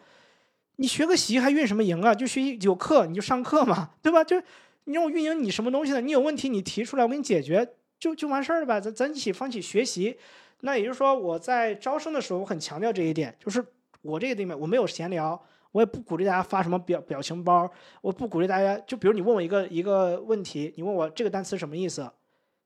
[0.76, 2.14] 你学个习还运什么营啊？
[2.14, 4.22] 就学习有课你就上课嘛，对吧？
[4.22, 4.40] 就
[4.84, 6.00] 你让我运营你什么东西呢？
[6.00, 7.68] 你有问题你提出来，我给你解决。
[7.98, 10.18] 就就完事儿了吧，咱咱一起放弃学习。
[10.62, 13.64] 那也就是说，我在招生的时候，我很强调这一点，就是
[14.00, 17.70] 我这个地面我没有闲聊，我也不鼓励大家发什么表表情包，
[18.00, 18.76] 我不鼓励大家。
[18.88, 22.10] 就比如你问我一个一个问题，你问我这个单词什么意思，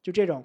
[0.03, 0.43] 就这种。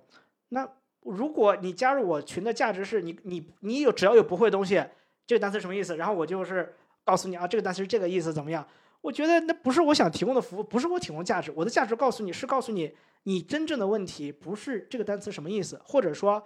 [0.54, 0.68] 那
[1.02, 4.84] 如果你加入我群的价值是你你你有只要有不会的东西，
[5.28, 6.74] 这个单词什么意思，然后我就是
[7.04, 8.66] 告诉你啊，这个单词是这个意思，怎么样？
[9.02, 12.94] 我觉得那不是我想提供的服务，不是我提供价值，我的价值告诉你是告诉你。
[13.24, 16.44] 你真正的问题不是这个单词什么意思，或者说，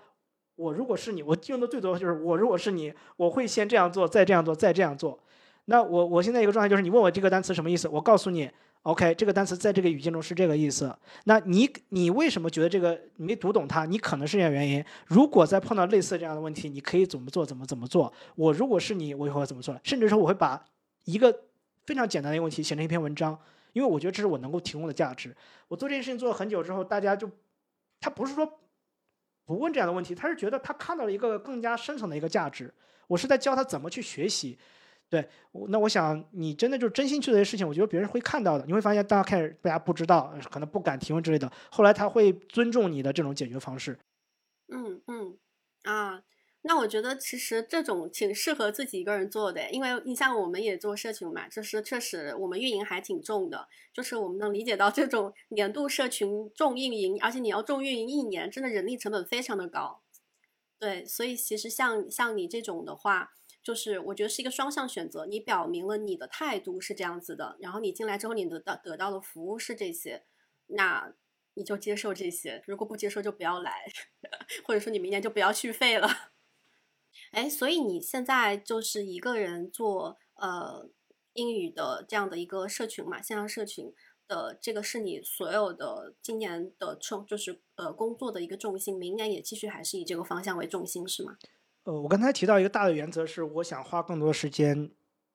[0.58, 5.18] 我如果是你，我用的最多就是我如果是你，我会先这样做，再这样做，再这样做。
[5.68, 8.52] 那我我现在一个状态就是，你问我这个单词什么意思，我告诉你
[8.86, 10.96] ，OK，这个单词在这个语境中是这个意思。
[11.24, 13.86] 那你你为什么觉得这个你没读懂它？
[13.86, 14.84] 你可能是这样原因。
[15.08, 17.46] 如果再碰到类似这样的问题，你可以怎么做？
[17.46, 18.14] 怎么怎么做？
[18.36, 19.80] 我如果是你，我以后怎么做？
[19.84, 20.64] 甚至说我会把
[21.06, 21.36] 一个
[21.86, 23.38] 非常简单的一个问题写成一篇文章。
[23.74, 25.36] 因为我觉得这是我能够提供的价值。
[25.68, 27.30] 我做这件事情做了很久之后，大家就，
[28.00, 28.50] 他不是说
[29.46, 32.74] 不问这样的问题，他是觉得他看到了一个更加深层的一个价值。
[33.08, 34.58] 我是在教他怎么去学习。
[35.16, 35.30] 对，
[35.70, 38.66] 那我想你真的就是真心去做这些事情，我觉得别人会看到的。
[38.66, 43.98] 你会发现大家开始大家不知道，可能不敢提问之类的，后来他会尊重你的这种解决方式。
[44.68, 45.38] 嗯嗯
[45.84, 46.24] 啊。
[46.68, 60.02] 那我觉得其实这种挺适合自己一个人做的，因为你像我们也做社群嘛，就是确实我们运营还挺重的，就是我们能理解到这种年度社群重运营，而且你要重运营一年，真的人力成本非常的高。
[60.80, 63.34] 对，所以其实像像你这种的话，
[63.66, 70.24] 就是我觉得是一个双向选择，你表明了你的态度是这样子的，然后你进来之后你得到得到的服务是这些，
[70.68, 71.16] 那
[71.56, 73.92] 你就接受这些，如果不接受就不要来，
[74.66, 76.08] 或者说你明年就不要续费了。
[77.34, 80.88] 哎，所以你现在就是一个人做呃
[81.34, 83.92] 英语的这样的一个社群嘛，线上社群
[84.28, 91.38] 的这个是你所有的今年的重就是呃工作的一个重心，明年也继续还是以这个方向为重心是吗？
[91.86, 94.92] 呃，我刚才提到一个大的原则是，我想花更多时间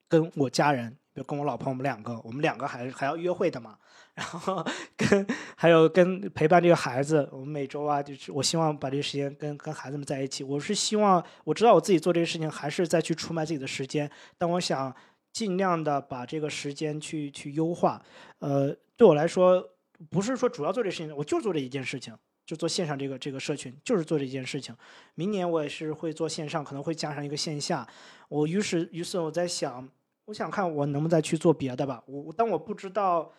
[0.08, 0.96] 跟我家人。
[1.12, 3.76] 就跟我老婆，我们两个，我们两个还还要约会的嘛，
[4.14, 4.64] 然后
[4.96, 5.26] 跟
[5.56, 10.44] 还有跟陪伴这个孩子，我们每周啊，就是我希望把这个时间跟跟孩子们在一起。
[10.44, 14.94] 我是希望我知道我自己做这个事情，还是在去出卖自己的时间，但我想
[15.32, 18.00] 尽量的把这个时间去去优化。
[18.38, 19.68] 呃，对我来说，
[20.10, 22.16] 不是说主要做这事情，我就做这一件事情，
[22.50, 24.74] 就做线上这个这个社群，就是做这件事情。
[25.14, 27.86] 明年我也是会做线上，可能会加上一个线下。
[28.28, 29.88] 我于是于是我在想。
[30.26, 32.00] 我想看我能不能再去做别的吧。
[32.06, 33.32] 我当我不知道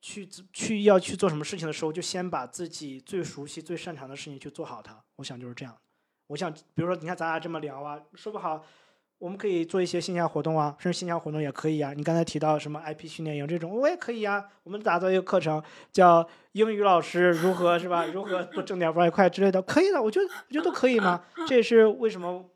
[0.00, 4.98] 去去要去做什么事情的时候，就先把自己最熟悉、最擅长的事情去做好它。
[5.16, 5.76] 我想就是这样。
[6.28, 8.64] 我想，比如说，你看咱俩这么聊啊，说不好，
[9.18, 11.92] 我们可以做一些线下活动啊，甚至线下活动也可以啊。
[11.94, 14.44] 你刚才提到什么 IP 训练营这种，我也可以啊。
[14.62, 15.62] 我们打造一个课程，
[15.92, 18.06] 叫英语老师如何是吧？
[18.06, 20.02] 如何多挣点外快之类的，可以的。
[20.02, 21.24] 我觉得我觉得都可以嘛。
[21.46, 22.50] 这也是为什么。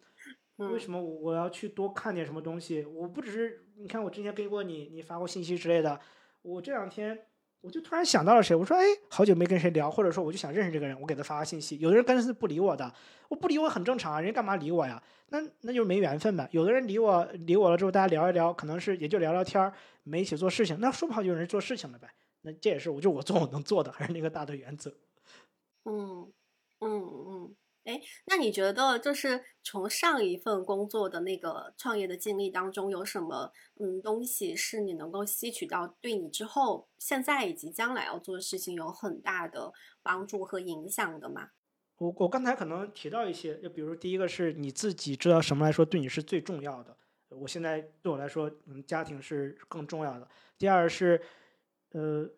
[0.57, 2.85] 为什么我要去多看点什么东西？
[2.85, 6.01] 我不只是你看，我之前给过你，你发过信息之类的。
[6.43, 7.17] 我这两天
[7.61, 11.77] 我就突然想到了谁，我说哎，好久没跟谁聊，或者说我就想认识这个人，我给他发发信息。
[11.79, 12.93] 有的人根本是不理我的，
[13.29, 15.03] 我不理我很正常啊，人家干嘛理我呀？
[15.31, 16.49] 那那就是没缘分呗。
[16.53, 19.73] 有的人理我，理我了之后大家聊一聊，可能是也就聊聊天儿，
[20.05, 20.79] 没一起做事情。
[20.81, 22.09] 那说不好就有人做事情了呗。
[22.43, 24.95] 那这也是我就我做我能做的，还是那个大的原则。
[25.85, 26.33] 嗯
[26.81, 26.91] 嗯
[27.27, 27.57] 嗯。
[27.89, 39.73] 哎，那你觉得就是从上一份工作的那个创业的经历当中，有什么嗯东西是你能够吸取到，对你之后现在以及将来要做的事情有很大的
[40.03, 41.49] 帮助和影响的吗？
[41.97, 46.95] 我我刚才可能提到一些，就比如第一个是你自己知道什么来说对你是最重要的。
[47.31, 50.29] 我现在对我来说，嗯，家庭是更重要的。
[50.59, 51.23] 第二是，
[51.93, 52.31] 呃。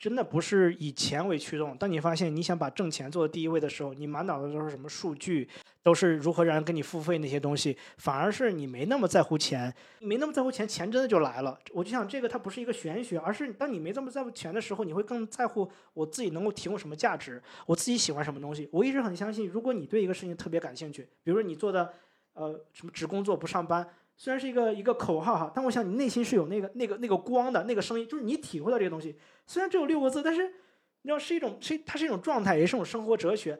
[0.00, 1.76] 真的不是以钱为驱动。
[1.76, 5.46] 当你发现你想把挣钱做到第一位的时候，你满脑子都是什么数据，
[5.82, 11.60] 都是如何让人给你付费那些东西，反而是你没那么在乎钱，没那么在乎钱，钱真的就来了。
[11.74, 18.66] 我就想这个它不是一个玄学，而是当你没这么在乎钱的时候，你会更在乎我自己能够提供什么价值，我自己喜欢什么东西。
[18.72, 21.92] 我一直很相信，如果你对一个事情特别感兴趣，比如说你做的，
[22.32, 23.86] 呃，什么只工作不上班。
[24.22, 29.16] 虽然是一个一个口号哈，但我想你内心是有那个那个那个光的那个声音，就是你体会到这个东西。
[29.46, 33.58] 虽然只有六个字，但是你知道是一种是它是一种状态，也是一种生活哲学。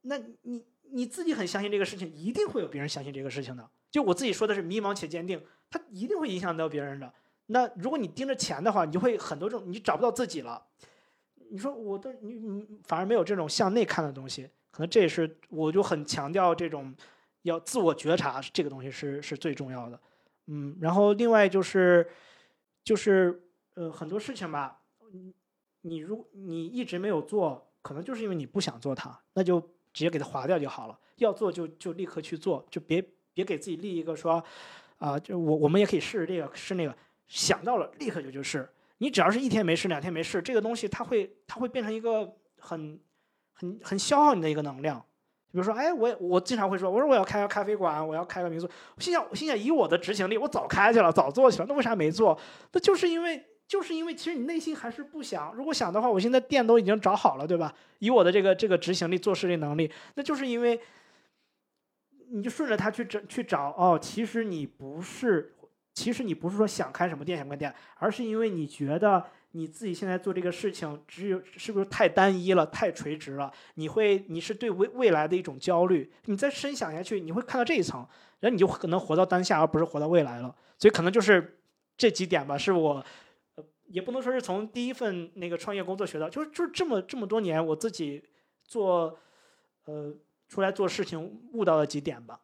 [0.00, 3.70] 那你你自己很相信这个事情，一定会有别人相信这个事情的。
[3.88, 5.40] 就我自己说的是迷茫且坚定，
[5.70, 7.14] 它一定会影响到别人的。
[7.46, 10.60] 那如果你盯着钱的话，你就会很多种，你找不到自己了。
[11.52, 16.92] 你说我的你你反而没有这种向内看的东西，可能这也是我就很强调这种。
[17.42, 20.00] 要自我觉察，这个东西是是最重要的，
[20.46, 22.08] 嗯，然后另外就是，
[22.84, 23.42] 就是
[23.74, 24.82] 呃很多事情吧，
[25.82, 29.60] 你如你一直没有做，可能就是因为你不想做它，那就
[29.92, 30.98] 直接给它划掉就好了。
[31.16, 34.42] 要做就就立刻去做，就别别给自己立一个说，
[34.98, 38.68] 啊，就我我们也可以试试这个试那个，想到了立刻就去试。
[38.98, 43.00] 你只要是一天没试，两天没试，这个东西它会它会变成一个很
[43.52, 45.02] 很很消耗你的一个能量。
[45.52, 48.68] 比如说，哎，我我经常会说，我说我要开个咖啡馆，我要开个民宿。
[48.98, 51.66] 心想，心想，以我的执行力，我早开去了，早做去了。
[51.68, 52.38] 那为啥没做？
[52.72, 55.52] 那就是因为，就是因为，其实你内心还是不想。
[55.54, 57.74] 如果想的话，我现在店都已经找好了，对吧？
[57.98, 60.80] 以我的这个这个执行力、做事的能力，那就是因为，
[62.30, 63.74] 你就顺着他去找去找。
[63.76, 65.56] 哦，其实你不是，
[65.94, 69.24] 其实你不是说想开什么店想关店，而是因为你觉得。
[69.52, 73.52] 你自己现在做这个事情，只有是不是太单一了、太垂直了？
[73.74, 76.12] 你会，你是对未未来的一种焦虑。
[76.26, 78.06] 你再深想下去，你会看到这一层，
[78.38, 80.54] 然后你就可能活到当下，而不是活到未来了。
[80.78, 81.58] 所以可能就是
[81.96, 83.04] 这几点吧，是我，
[83.56, 88.22] 呃，也不能说是从第一份那个创业工作学到，就是就是这么这么多年我自己
[88.64, 89.18] 做，
[89.86, 90.14] 呃，
[90.48, 92.40] 出来做事情悟到了几点吧。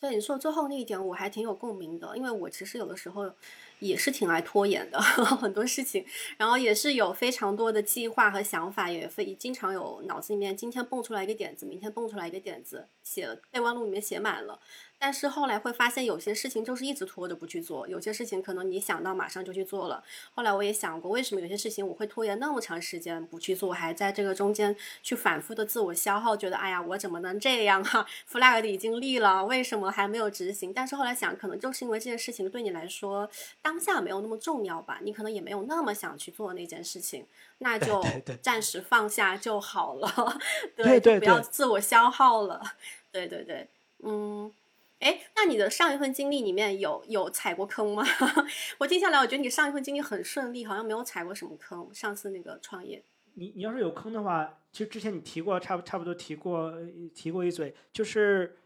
[0.00, 3.32] 对你说最后那一点，我还挺有共鸣的，因为我其实有的时候。
[3.78, 6.04] 也是挺爱拖延的 很多事情，
[6.36, 14.58] 然后也是有非常多的计划和想法，也非经常有脑子里面今天蹦出来一个点子，明天蹦出来一个点子，写备忘录里面写满了。
[14.98, 20.02] 但是后来会发现有些事情就是一直拖着不去做，有些事情可能你想到马上就去做了。
[20.34, 30.72] 后来我也想过，为什么有些事情我会拖延那么长时间不去做，还在这个中间去反复的自我消耗，觉得哎呀我怎么能这样哈，flag 已经立了，为什么还没有执行？
[30.72, 33.28] 但是后来想，可能就是因为这件事情对你来说
[33.60, 37.26] 当下没有那么重要吧，你可能也没有那么想去做那件事情，
[37.58, 38.02] 那就
[38.40, 40.38] 暂时放下就好了，
[40.74, 42.62] 对，就不要自我消耗了，
[43.12, 43.68] 对对对，
[44.02, 44.50] 嗯。
[45.04, 48.02] 哎，那你的上一份经历里面有有踩过坑吗？
[48.80, 51.92] 我听下来，我觉得你上一份经历很顺利，好像没有踩过什么坑。
[51.92, 56.72] 上次那个创业，你你要是有坑的话，其实之前你提过，差不差不多提过
[57.14, 58.56] 提过一嘴，就是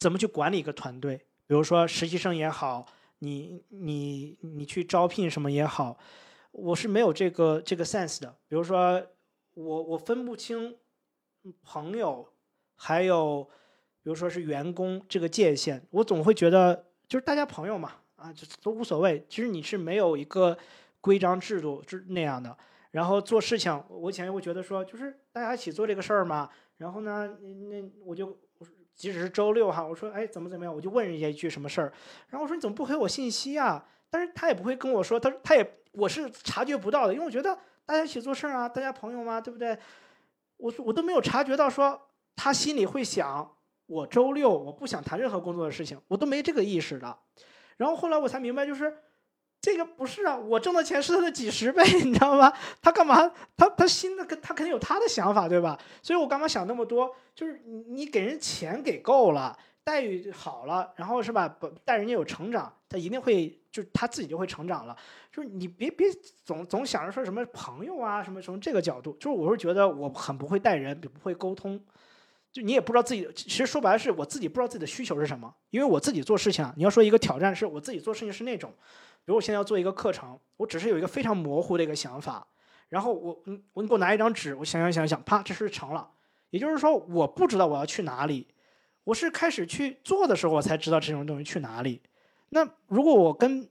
[0.00, 1.18] 怎么去管理一个团队。
[1.46, 2.84] 比如说实习生也好，
[3.20, 5.96] 你你你去招聘什么也好，
[6.50, 8.36] 我是没有这个这个 sense 的。
[8.48, 9.06] 比如说
[9.54, 10.76] 我我分不清
[11.62, 12.28] 朋友
[12.74, 13.48] 还有。
[14.04, 19.24] 比如说是员工这个界限，我总会觉得就是大家朋友嘛，啊，就都无所谓。
[19.30, 20.54] 其实你是没有一个
[21.00, 22.54] 规章制度是那样的。
[22.90, 26.50] 然后做事情，我以前会觉得说，就是大家一起做这个事儿嘛。
[26.76, 28.38] 然后呢，那我就
[28.94, 31.90] 即使是周六哈，我说哎怎么怎么样，我就问人家一句什么事儿。
[32.28, 33.88] 然后我说你怎么不回我信息啊？
[34.10, 39.78] 但是他也不会跟我说，他他也我是察觉不到的，因为我觉得大家一起做事儿啊，大家朋友嘛，对不对？
[40.58, 41.98] 我我都没有察觉到说
[42.36, 43.50] 他心里会想。
[43.86, 47.16] 我周六我不想谈任何工作的事情，我都没这个意识的。
[47.76, 48.92] 然后后来我才明白，就是
[49.60, 52.52] 这个不是啊，我挣的钱是他的几十倍， 你知道吗？
[52.80, 53.30] 他干嘛？
[53.56, 55.78] 他他心的，他肯定有他的想法，对吧？
[56.02, 57.14] 所以我干嘛想那么多？
[57.34, 61.48] 就是你给人钱给够了，待遇好了，然后是吧？
[61.84, 64.96] 带人家有成长，他一定会就他自己就会成长了。
[65.32, 66.06] 就是你别别
[66.44, 71.82] 总总想着说什么朋友啊，什么从这个角度，就是我是觉得我很不会带人，不会沟通。
[72.54, 75.52] 就你也不知道自己，其实说白了是我自己不知道自己的需求是什么。
[75.70, 82.46] 因为我自己做事情啊，你要说一个挑战是我自己做事情是那种，比如我现在要做一个课程，我只是有一个非常模糊的一个想法，
[82.90, 86.08] 然后我，嗯，我你给我拿一张纸，我想想想想，啪，这事成了。
[86.50, 88.46] 也就是说，我不知道我要去哪里，
[89.02, 92.00] 我是开始去做的时候，我才知道这种东西去哪里。
[92.50, 93.62] 那如果我跟，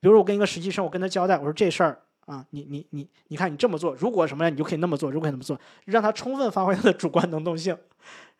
[0.00, 7.78] 比如我跟一个实习生，我跟他交代，我说这事儿啊，你你你，你看你这么做，如果什么呀，你就可以那么做，如果那么做，让他充分发挥他的主观能动性。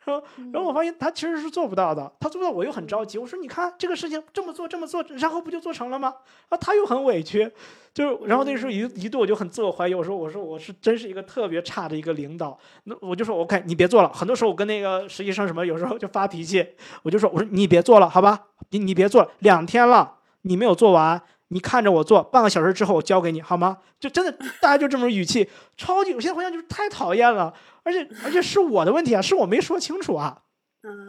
[0.05, 3.17] 然后，然后我发现他其实是做不到的，他做不到，我又很着急。
[3.17, 6.13] 我说，你看这个事情这么做，这么做，然后不就做成了吗？
[6.49, 7.49] 啊，他又很委屈，
[7.93, 12.57] 就然后那时候一一度我就很自我怀疑，我说，我说我是真是一个特别差的一个领导。
[12.83, 14.09] 那我就说，OK，你别做了。
[14.13, 16.65] 很多时候我跟那个实习生什么，有时候就发脾气，
[17.03, 18.47] 我就说，我说你别做了，好吧？
[18.71, 21.21] 你你别做，两天了，你没有做完，
[21.53, 23.77] 你看着我做，半个小时之后我交给你，好吗？
[23.99, 25.47] 就真的大家就这么语气，
[25.77, 27.53] 超级，我现在回想就是太讨厌了。
[27.83, 30.41] 而且而且是我的问题啊，是我没说清楚啊，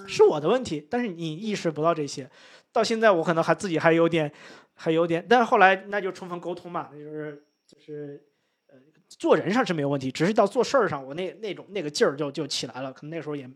[0.06, 0.86] 是我的问题。
[0.90, 2.30] 但是你意识不到这些，
[2.70, 4.30] 到现在我可能还自己还有点，
[4.74, 5.24] 还有点。
[5.26, 8.22] 但是后来那就充分沟通嘛，就是就是
[8.68, 8.76] 呃，
[9.08, 12.92] 做人上是没有问题，只是到做事儿上，我那那种那个劲儿就就起来了。
[12.92, 13.48] 可能那时候也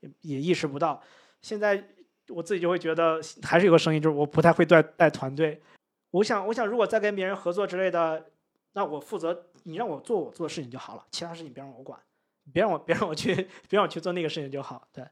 [0.00, 1.02] 也也意识不到。
[1.42, 1.82] 现在
[2.28, 5.60] 我自己就会觉得还是有个声音，就是我不太会带带团队。
[6.10, 8.30] 我想我想如果再跟别人合作之类的，
[8.72, 11.98] 那我负责你让我做我做的事情就好了，其他事情别让我管。
[12.50, 13.34] 别让我别让我去
[13.68, 14.88] 别让我去做那个事情就好。
[14.90, 15.04] 对，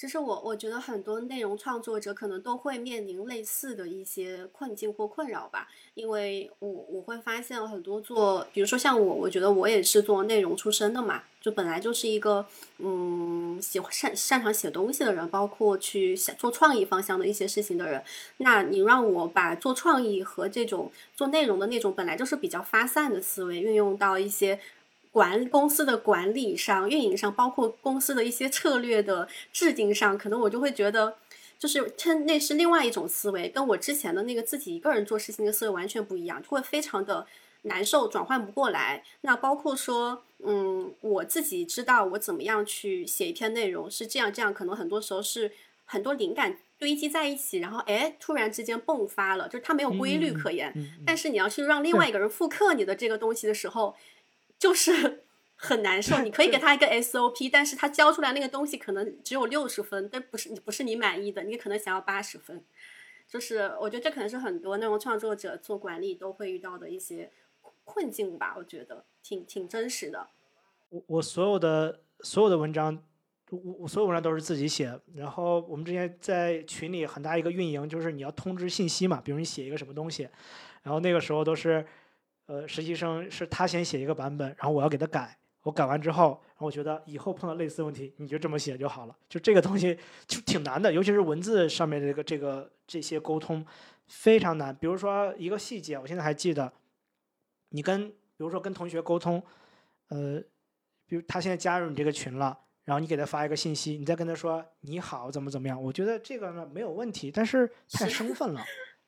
[0.00, 5.68] 其实我我觉得很多内容创作者可能都会面临类似的一些困境或困扰吧。
[5.92, 12.46] 因为我我会发现很多做，比如说像我，我觉得我也是做内容出身的嘛，就本来就是一个
[12.78, 18.02] 嗯喜欢擅擅长写东西的人，包括去想做创意方向的一些事情的人。
[18.38, 24.58] 那你让我把做创意和这种做内容的那种本来就是比较发散的思维运用到一些。
[25.12, 31.16] 管公司的管理上、运营上，包括公司的一些策略的制定上，可能我就会觉得，
[31.58, 37.26] 就是称那是另外一种思维，跟我之前的那个自己一个人做事情的思维完全不一样，就会非常的
[37.62, 39.02] 难受，转换不过来。
[39.22, 45.50] 那包括说，嗯，我自己知道我怎么样去写一篇内容是这样这样，可能很多时候是
[45.84, 50.72] 很多灵感堆积在一起，然后哎，突然之间迸发了，就是它没有规律可言。
[51.04, 53.96] 但是你要去让另外一个人复刻你的这个东西的时候。
[54.60, 55.24] 就是
[55.56, 62.62] 很难受，你可以给他一个 SOP，但是他教出来那个东西可能只有六十分，但不是你不是你满意的，你可能想要八十分。
[63.26, 67.30] 就是我觉得这可能是很多内容创作者做管理都会遇到的一些
[67.84, 70.28] 困境吧，我觉得挺挺真实的。
[70.90, 73.02] 我我所有的所有的文章，
[73.48, 75.00] 我我所有文章都是自己写。
[75.14, 80.28] 然后我们之前在群里很大一个运营，就是你要通知信息嘛，比如你写一个什么东西，
[80.82, 81.86] 然后那个时候都是。
[82.50, 85.38] 呃，实习生是他先写一个版本，然后我要给他改。
[85.62, 89.16] 我改完之后，然后我觉得以后碰到类似问题，你就这么写就好了。
[89.28, 89.96] 就这个东西
[90.26, 93.64] 就挺难的，尤其是文字上面这个这个这些沟通
[94.08, 94.74] 非常难。
[94.74, 96.72] 比如说一个细节，我现在还记得，
[97.68, 99.40] 你跟比如说跟同学沟通，
[100.08, 100.42] 呃，
[101.06, 108.60] 比如他现在加入你这个群了，然后你给他发一个信息，你再跟他说你好怎么怎么样，我觉得这个呢没有问题，但是太生分了。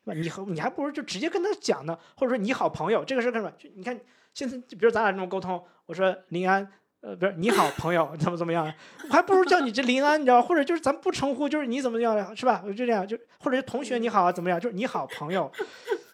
[0.05, 3.53] 你和你还不如就直接跟他讲呢，或者说你好朋友，这个事干什么？
[3.57, 3.97] 就你看
[4.33, 6.67] 现在，就比如咱俩这种沟通，我说林安，
[7.01, 8.73] 呃，不是你好朋友，怎么怎么样？
[9.09, 12.61] 我还不如叫你这林安，你知道或者就是咱不称呼，就是你怎么样，是吧？
[12.65, 14.59] 我就这样，就或者是同学你好啊，怎么样？
[14.59, 15.49] 就是你好朋友，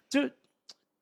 [0.07, 0.29] 就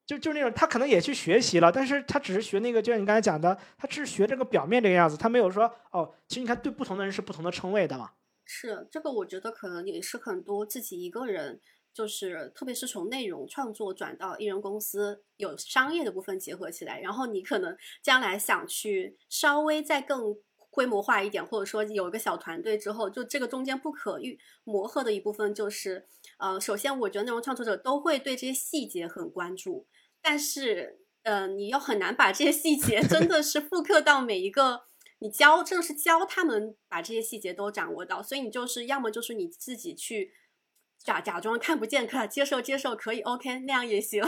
[0.05, 8.11] 就就那种他可能也去学习了，但是他只是学那个，就像你刚才讲的，他只是学这个表面这个样子，他没有说哦，其实你看对不同的人是不同的称谓的嘛。
[8.45, 11.59] 是这个，我觉得可能也是很多自己一个人。
[11.97, 20.37] 就是，特别是从内容创作转到艺人公司，有商业的部分结合起来，然后你可能将来想去稍微再更
[20.69, 26.05] 规模化一点，或者说有一个小团队之后，就这个中间不可预磨合的一部分就是，
[26.37, 29.87] 呃，首先我觉得内容创作者都会对这些细节很关注，
[30.21, 34.81] 但是，呃，你又很难把这些细节真的是复刻到每一个，
[35.17, 40.33] 你教正是教他们把这些细节都掌握到，所以你就是要么就是你自己去。
[41.07, 44.21] 假假装看不见，可接受接受可以，OK，那样也行。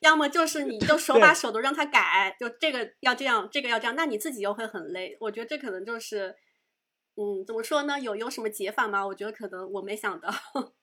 [0.00, 5.16] 要么就是你就手把手的让他改，就这个要这样，这个要这样，那你自己又会很累。
[5.18, 6.36] 我觉得这可能就是，
[7.14, 7.98] 嗯，怎么说呢？
[7.98, 9.06] 有有什么解法吗？
[9.06, 10.30] 我觉得可能我没想到。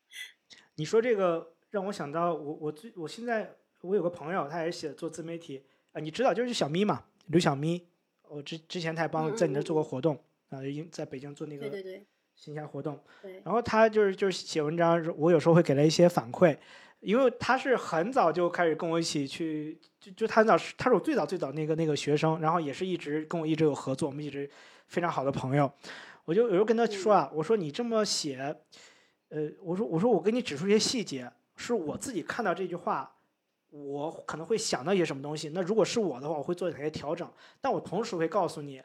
[0.74, 7.88] 你说这个让我想到，我我最我现在我有个朋友，他也是写做自媒体啊，你知道就是小咪嘛，刘小咪。
[8.24, 11.70] 我之之前他也帮在你那做过活动啊，已经在北京做那个。
[11.70, 12.08] 对对对。
[12.36, 13.00] 线下活动，
[13.44, 16.58] 然后他就是就是写文章，我有时候会给他一些反馈，
[17.00, 24.50] 因为他是很早就开始跟我一起去，就就他早他是我最早最早那个那个学生，然后也是一直跟我一直有合作，我们一直
[24.88, 25.72] 非常好的朋友，
[26.26, 28.56] 我就有时候跟他说啊，我说你这么写，
[29.30, 33.16] 呃，我说我说我给你指出一些细节，是我自己看到这句话，
[33.70, 37.32] 我可能会想到一些什么东西，那如果是我的话，我会做哪些调整，
[37.62, 38.82] 但我同时会告诉你。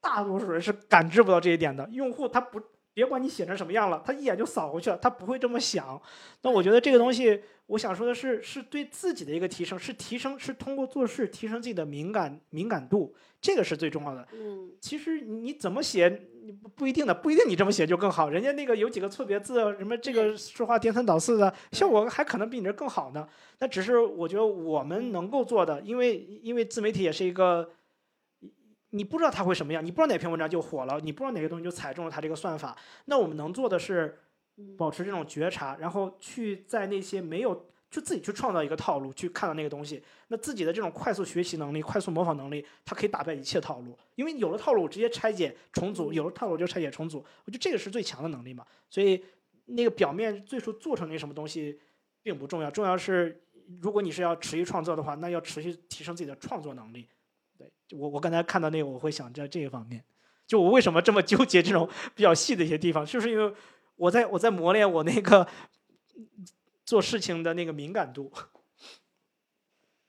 [0.00, 1.88] 大多数人是感知不到这一点的。
[1.90, 2.60] 用户他不，
[2.94, 6.00] 别管你写成什么样了，他一眼就扫过去了，他不会这么想。
[6.42, 14.26] 那我觉得这个东西，我想说的是，是对自己的一个提升，是提升，是通过做事提升自己的敏感敏感度，这个是最重要的。
[14.32, 16.08] 嗯，其实你怎么写，
[16.76, 18.30] 不一定的，不一定你这么写就更好。
[18.30, 23.28] 人家那个有几个错别字，什么这个说话颠三倒四的，效果还可能比你这更好呢。
[23.58, 27.68] 那只是我觉得我们能够做的，因为因为自媒体也是一个。
[28.94, 32.76] 你不知道它会什么样，你不知道哪篇文章就火了，你不知道哪个东西就踩中了它这个算法。
[33.06, 34.16] 那我们能做的是
[34.78, 40.00] 保持这种觉察，然后去在那些没有就自己去创造一个套路，去看到那个东西。
[40.28, 43.98] 那自己的这种快速学习能力、快速模仿能力，它可以打败一切套路。
[44.14, 47.18] 因为有了套路，直接拆解重组；有了套路就拆解重组。
[47.44, 48.64] 我觉得这个是最强的能力嘛。
[48.88, 49.20] 所以
[49.64, 51.80] 那个表面最初做成那什么东西
[52.22, 53.42] 并不重要，重要是
[53.80, 57.08] 如果你是要持续创作的话，那要持续提升自己的创作能力。
[57.92, 60.04] 我我刚才看到那个，我会想在这一方面，
[60.46, 63.54] 就我为什么这么纠结这种比较细的一些地方，就是因为
[63.96, 65.46] 我在我在磨练我那个
[66.84, 68.32] 做事情的那个敏感度。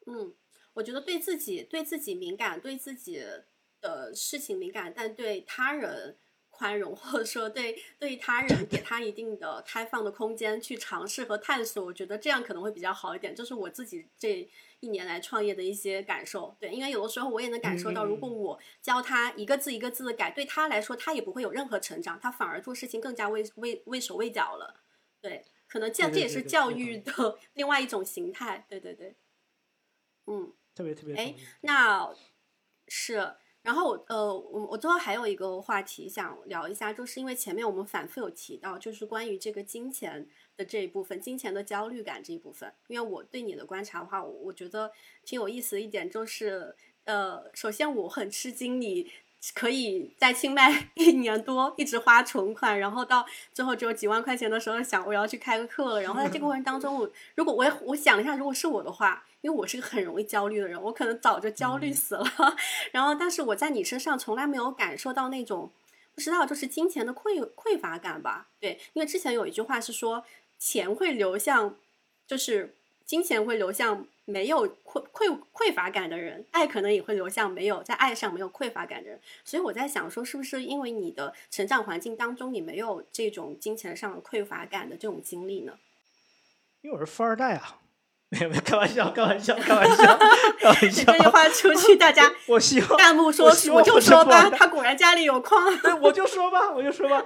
[0.06, 0.34] 嗯，
[0.74, 3.24] 我觉得对自己对自己敏感，对自己
[3.82, 6.18] 的事情敏感，但对他人。
[6.56, 13.36] 宽容，或者说对对他人给他一定的开放的空间去尝试和探索，我觉得这样可能会比较好一点。
[13.36, 14.50] 这是我自己这
[14.80, 16.56] 一年来创业的一些感受。
[16.60, 24.80] 对，因为有的时候我也能感受到，如果我教他一个字一个字的改，对他来说他也不会有任何成长，他反而做事情更加畏畏畏手畏脚了。
[25.22, 28.66] 对，可能这样这也是教育的另外一种形态。
[28.70, 29.16] 对对对，
[30.28, 32.14] 嗯，特别特别哎，那
[32.88, 33.36] 是。
[33.66, 42.72] 然后，呃，我我最后还有一个话题想聊一下，就是因为前面我们反复有提到，就是关于这个金钱的这一部分，金钱的焦虑感这一部分。
[42.88, 44.92] 因为我对你的观察的话，我觉得
[45.26, 49.10] 挺有意思的一点就是，呃，首先我很吃惊你。
[49.54, 56.02] 可以在清迈 一年多一直花存款，然后到最后只有几万块钱的时候想我要去开个课了。
[56.02, 62.26] 然后在这个过程当中，我如果我我想一下，如果是我的话，因为我是个很容易焦虑的人，我可能早就焦虑死了。
[62.92, 65.72] 然后，但是我在你身上从来没有感受到那种
[66.16, 68.48] 不知道就是金钱的匮匮乏感吧？
[68.60, 70.26] 对，因为之前有一句话是说
[70.58, 71.76] 钱会流向，
[72.26, 72.76] 就是
[73.06, 74.06] 金钱会流向。
[74.28, 79.22] 没有匮匮匮乏感的人，爱可能也会流向没有在爱上没有匮乏感的人。
[79.44, 85.74] 所以我在想，说是不是因为你的成长环境当中，你没有这种金钱上匮乏感的这种经历呢？
[86.82, 87.82] 因为我是富二代啊！
[88.30, 90.18] 没有没有，开玩笑，开玩笑，开玩笑，
[90.58, 91.14] 开玩笑。
[91.14, 95.78] 这句话出去，大家我希望弹幕说，我就说吧，他果然家里有矿。
[95.82, 97.24] 对，我就说吧，我就说吧。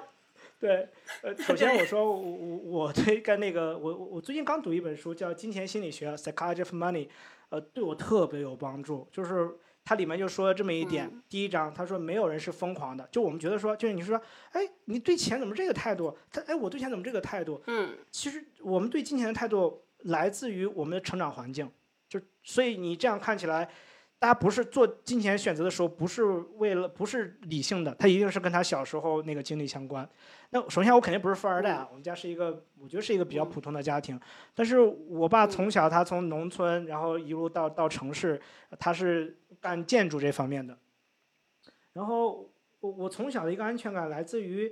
[0.62, 0.90] 对，
[1.22, 7.08] 呃，首先我说我我我对跟那个我我最近刚读一本书叫《金钱心理学》（Psychology of Money），
[7.48, 9.08] 呃，对我特别有帮助。
[9.10, 9.50] 就是
[9.86, 13.08] 它里面就说了这么一点：第一章，他说没有人是疯狂的。
[13.10, 16.14] 就我们觉得说，就是你说，哎，你对钱怎么这个态度？
[16.30, 17.62] 他哎，我对钱怎么这个态度？
[17.68, 21.72] 嗯，其实我们对金钱的态度来自于我们的成长环境。
[22.10, 23.70] 就所以你这样看起来。
[24.20, 26.26] 大家不是做金钱选择的时候，不是
[26.58, 30.08] 为了不是理性的，他一定是跟他小时候那个经历相关。
[30.50, 34.20] 那首先我肯定不是富二代啊，我们家是一个，我觉得是一个比较普通的家庭。
[34.54, 38.40] 但是我爸从小他从农村，然后一路到到城市，
[38.78, 40.78] 他是干建筑这方面的。
[41.94, 42.52] 然后
[42.82, 44.70] 我我从小的一个安全感来自于，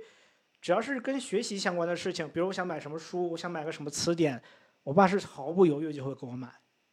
[0.60, 4.42] 只要是跟学习相关的事情，比如我想买什么书，我想买个什么词典，
[4.82, 6.48] 我爸是毫不犹豫就会给我买。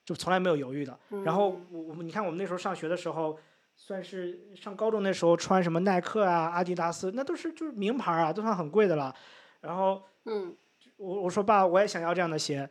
[0.06, 0.98] 就从来没有犹豫的。
[1.24, 3.38] 然后我我们你看我们那时候上学的时候，
[3.76, 9.14] 算是上高中那时候穿什么耐克啊、阿迪达斯，那都是就是名牌啊，都算很贵的了。
[9.62, 10.56] 然后，嗯，
[10.96, 12.70] 我我说爸，我也想要这样的鞋，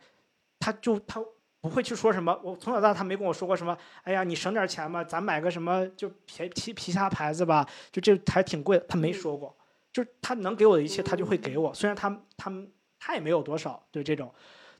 [0.58, 1.20] 他就他
[1.60, 2.38] 不会去说什么。
[2.42, 3.76] 我从小到大他没跟我说过什么。
[4.04, 8.82] 哎呀，你省点钱吧，咱买个什么就皮皮皮下牌子吧，就这还挺贵。
[8.88, 9.54] 他没说过，
[9.92, 11.74] 就是他能给我的一切，他就会给我。
[11.74, 12.50] 虽然他他
[12.98, 14.32] 他也没有多少，对这种，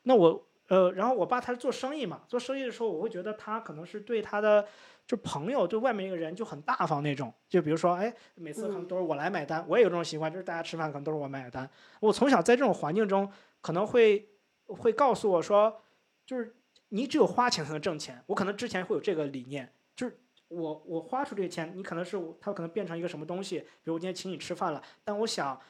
[0.05, 0.47] 那我。
[0.69, 4.66] 呃，然后我爸他是做生意嘛，做生意的时候，我会觉得他可能是对他的
[5.07, 7.32] 就朋友，对外面一个人就很大方那种。
[7.49, 11.69] 就比如说，哎，每次可能都是我来买单，我也有这种习惯，就是大家吃饭可能都是我买单。
[12.01, 13.31] 我从小在这种环境中，
[13.61, 14.27] 可能会
[14.66, 15.82] 会告诉我说，
[16.24, 16.57] 就是
[16.89, 18.23] 你只有花钱才能挣钱。
[18.27, 20.19] 我可能之前会有这个理念，就是
[20.49, 25.61] 我我花出这个钱，你可能是他可能变成一个什么东西，比如我今天请你吃饭了，但我想，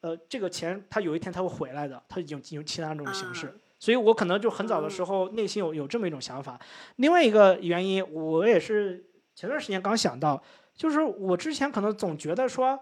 [0.00, 3.54] 呃，这个钱他有一天他会回来的，他已经有其他种形式。
[3.78, 6.58] 所以我可能就很早的时候内心有有这么一种想法。
[6.96, 10.42] 另外一个原因，我也是前段时间刚想到，
[10.74, 12.78] 就是我之前可能总觉得说，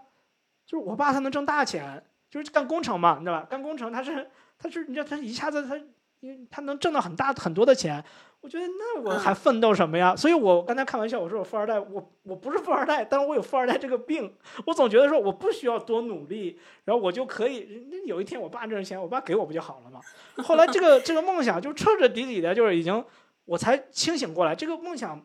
[0.65, 3.47] 就是我爸他能挣大钱，就是干工程嘛，你知道吧？
[3.49, 5.79] 干工程他是他是你知道他一下子他
[6.27, 8.03] 因为他能挣到很大很多的钱。
[8.41, 10.15] 我觉得那我还奋斗什么呀？
[10.15, 14.33] 所以我刚才开玩笑，我说我富二代，我我不是富二代，但是我有富二代这个病。
[14.67, 17.87] 我总觉得说我不需要多努力，然后我就可以。
[17.91, 20.01] 那有一天我爸挣钱，我爸给我不就好了吗？
[20.43, 23.05] 后来这个 这个梦想就彻彻底底的，就是已经
[23.47, 25.25] 我才清醒过来，这个梦想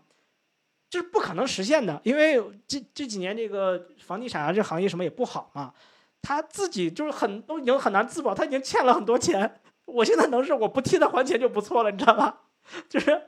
[0.90, 5.74] 就是不可能实现的，因为这这几年这个房地产啊这行业什么也不好嘛，
[6.24, 9.60] 他自己就是很都已经很难自保，他已经欠了很多钱。
[9.92, 12.42] 我现在能是我不替他还钱就不错了，你知道吧？
[12.88, 13.22] 就是，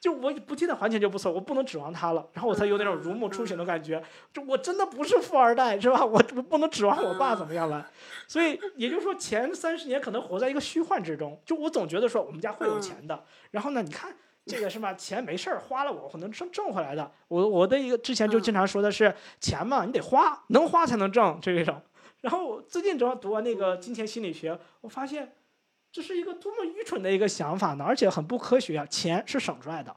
[0.00, 2.26] 就我不替他还钱就不错，我不能指望他了。
[2.32, 4.02] 然后我才有那种如梦初醒的感觉，
[4.32, 6.04] 就我真的不是富二代，是吧？
[6.04, 7.88] 我我不能指望我爸怎么样了。
[8.26, 11.40] 所以也就是说，前三十年可能活在一个虚幻之中。
[11.44, 13.22] 就我总觉得说我们家会有钱的。
[13.50, 14.14] 然后呢，你看
[14.46, 14.94] 这个是吧？
[14.94, 17.10] 钱没事儿花了，我我能挣挣回来的。
[17.28, 21.80] 我我的一个之前就经常说的是，钱嘛，你得花，能花才能挣这种。
[22.22, 25.34] 然后最近正好读完那个金钱心理学，我发现。
[25.94, 27.84] 这是一个多么愚蠢的一个想法呢？
[27.84, 28.84] 而且很不科学啊！
[28.86, 29.94] 钱是省出来的，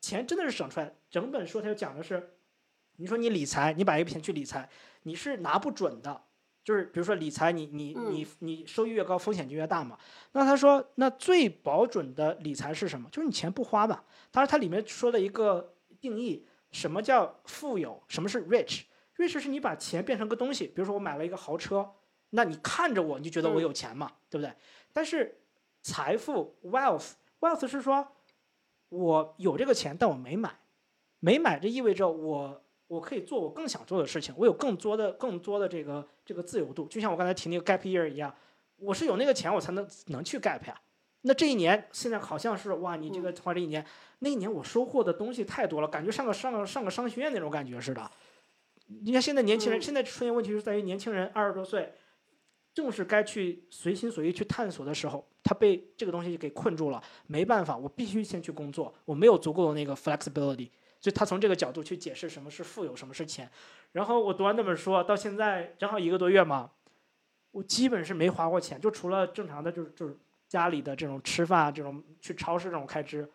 [0.00, 0.92] 钱真的是省出来。
[1.08, 2.34] 整本书它就讲的是，
[2.96, 4.68] 你说你理财，你把一个钱去理财，
[5.04, 6.24] 你是拿不准的。
[6.64, 9.96] 就是比如说理财，你你你你收益越高，风险就越大嘛。
[10.32, 13.08] 那他说，那最保准的理财是什么？
[13.10, 14.04] 就是你钱不花吧。
[14.32, 18.02] 当然，它里面说的一个定义，什么叫富有？
[18.08, 20.66] 什么是 rich？rich 是你把钱变成个东西。
[20.66, 21.88] 比如说我买了一个豪车，
[22.30, 24.52] 那你看着我，你就觉得我有钱嘛，对不对？
[24.98, 25.38] 但是，
[25.80, 28.04] 财富 wealth，wealth 是说，
[28.88, 30.58] 我有这个钱，但我没买，
[31.20, 36.88] 没买，这意味着我我可以做我更想做的事情，我有更多的更多的这个这个自由度。
[36.88, 38.34] 就像我刚才提那个 gap year 一样，
[38.74, 40.76] 我是有那个钱，我才能能去 gap 呀。
[41.20, 43.86] 那这一年现在好像是哇，你这个花这一年，
[44.18, 48.10] 那一年我收获的东西太多了，感觉上个上个上个商学院那种感觉似的。
[49.04, 51.94] 你看现在年轻人，现在出现问题是在于年轻人二十多岁。
[52.78, 63.50] 正是该去随心所欲去探索的时候，他被这个东西给困住了，没办法，我必须先去工作，我没有足够的那个 flexibility，所以他从这个角度去解释什么是富有，什么是钱。
[63.90, 66.70] 然后我读完那本书到现在正好一个多月嘛，
[67.50, 70.16] 我基本是没花过钱，就除了正常的，就是就是
[70.48, 73.28] 家里的这种吃饭啊、这种去超市这种开支，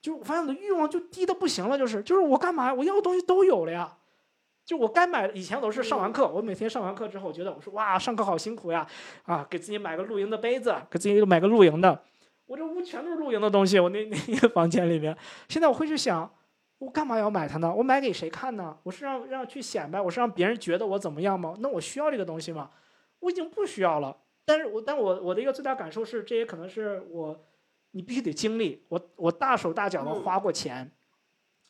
[0.00, 3.97] 就我发现我的欲望就低的不行了，就是就是我干嘛我要的东西都有了呀。
[4.68, 8.86] 就我该买，以前都是上完课，我每天上完课之后，我觉得我说哇，上课好辛苦呀，
[9.22, 12.02] 啊，给自己买个露营的杯子，给自己买个露营的，
[12.44, 15.16] 我这屋全都是露营的东西，我那 那个房间里面，
[15.48, 16.30] 现在我会去想，
[16.80, 17.74] 我干嘛要买它呢？
[17.74, 18.76] 我买给谁看呢？
[18.82, 21.54] 我是让让去显摆，我是让别人觉得我怎么样吗？
[21.60, 22.68] 那我需要这个东西吗？
[23.20, 24.14] 我已经不需要了。
[24.44, 27.42] 但是我但我我的一个最大感受是，这也可能是我，
[27.92, 30.92] 你必须得经历，我我大手大脚的花过钱，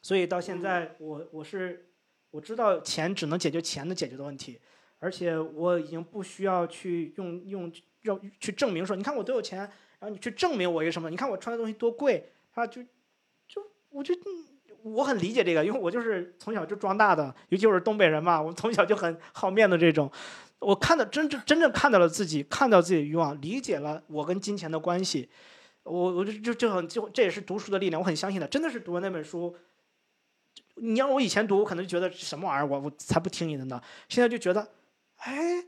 [0.03, 1.85] 所以到现在我我是。
[2.31, 4.59] 我知道钱只能解决钱能解决的问题，
[4.99, 7.73] 而且我已经不需要去用用
[8.03, 9.71] 要去证明说，你看我多有钱，然
[10.03, 11.09] 后你去证明我一个什么？
[11.09, 12.67] 你看我穿的东西多贵啊？
[12.67, 12.83] 就
[13.47, 14.15] 就我就
[14.83, 20.11] 我很理解这个，因为我就是从小就装大的，尤其是东北人嘛，我从小就很好面子这种。
[20.59, 25.29] 我看到真正真正看到了自己，看到自己的欲望，理解了我跟金钱的关系。
[25.85, 29.57] 我我就就就很就这也是读书的力量，我很相信的，真的是读完那本书。
[30.81, 33.81] 你让我以前读，我可能就觉得什么玩意儿，我我才不听你的呢。
[34.09, 34.69] 现在就觉得，
[35.17, 35.65] 哎，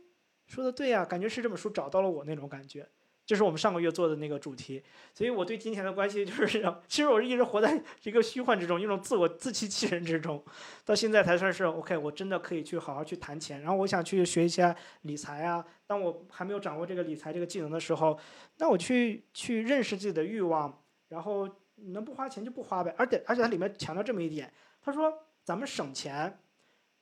[0.46, 2.88] 说的对呀，感觉是这本书找到了我那种感觉。
[3.26, 4.82] 这是我们上个月做的那个主题，
[5.14, 10.42] 所以我对金钱的关系就是，其实我是一直活在一个虚幻之中，一种自我自欺欺人之中。
[10.84, 13.60] 到现在才算是 OK，我真的可以去好好去谈钱。
[13.62, 15.64] 然后我想去学一些理财啊。
[15.86, 18.18] 当我还没有掌握这个理财这个技能的时候，
[18.56, 22.92] 那我去去认识自己的欲望，然后能不花钱就不花呗。
[22.98, 24.52] 而且而且它里面强调这么一点。
[24.82, 25.12] 他说
[25.44, 26.38] ：“咱们省钱，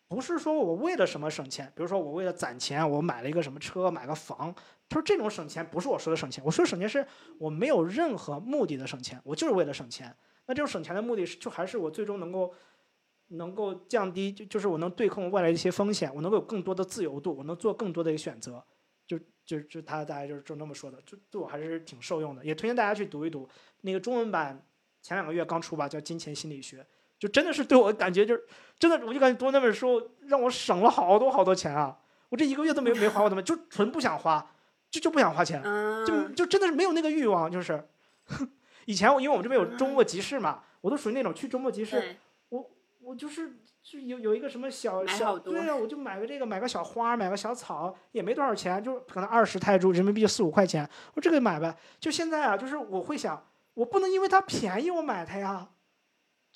[0.09, 4.55] 不是说我为了什么省钱，比如说我为了攒钱，我买了一个什么车，买个房。
[4.89, 7.07] 他说这种省钱不是我说的省钱，我说省钱是
[7.39, 10.15] 我没有任何目的的省钱，我就是为了省钱。
[10.47, 12.55] 那这种省钱的目的是，就还是我最终能够
[13.29, 18.65] 能够降低，就就是我能对抗外来的一些风险，我能够有更多的自由度，我能做更多的一个选择。
[19.07, 23.49] 就就就他大概就是就那么说的，就对我还是挺受用的，也推荐大家去读一读
[23.83, 24.67] 那个中文版，
[25.03, 26.83] 前两个月刚出吧，叫《金钱心理学》。”
[27.19, 28.45] 就真的是对我感觉就是
[28.79, 31.99] 真的，我就感觉读那本书让我省了好多好多钱啊！
[32.29, 34.51] 我这一个月都没没花过那么，就纯不想花，
[34.91, 35.63] 就就不想花钱，
[36.07, 37.51] 就就真的是没有那个欲望。
[37.51, 37.83] 就是
[38.87, 42.17] 以前我因为我们这边有周末集市嘛，我都属于那种去周末集市，
[42.51, 42.71] 我
[43.01, 51.75] 我就是就有有一个什么小小对呀，我就买个这个，买个小花，买个小草，也没多少钱，就可能二十泰铢，人民币四五块钱，我这个买呗。
[51.99, 55.69] 就现在啊，就是我会想，我不能因为它便宜我买它呀。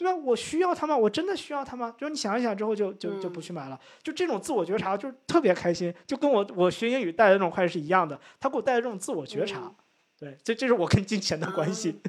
[0.03, 0.15] 对吧？
[0.17, 0.97] 我需要它吗？
[0.97, 1.95] 我真的需要它吗？
[1.97, 3.81] 就是你想一想之后，就就就不去买了。
[4.03, 8.21] 就这种自我觉察，就是特别开心，就跟我我学英语带来的那种快乐是一样的。
[8.41, 9.73] 他给我带来这种自我觉察，
[10.19, 12.01] 对，这这是我跟金钱的关系。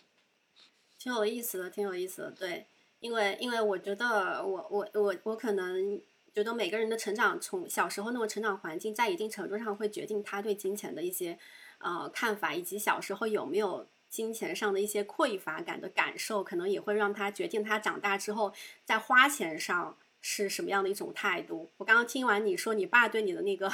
[0.98, 2.30] 挺有意思的，挺有意思的。
[2.32, 2.66] 对，
[3.00, 6.00] 因为因为我觉得我我我我可能
[6.34, 11.38] 觉得每个人的成长，从小时候那种成长环境，在一定程度上会决定他对金钱的一些
[11.78, 18.52] 呃看法，以及小时候有没有金钱上的一些匮乏感的感受，可能也会让他决定他长大之后
[18.84, 19.96] 在花钱上。
[20.28, 21.70] 是什么样的一种态度？
[21.76, 23.72] 我刚刚听完你说你爸对你的那个、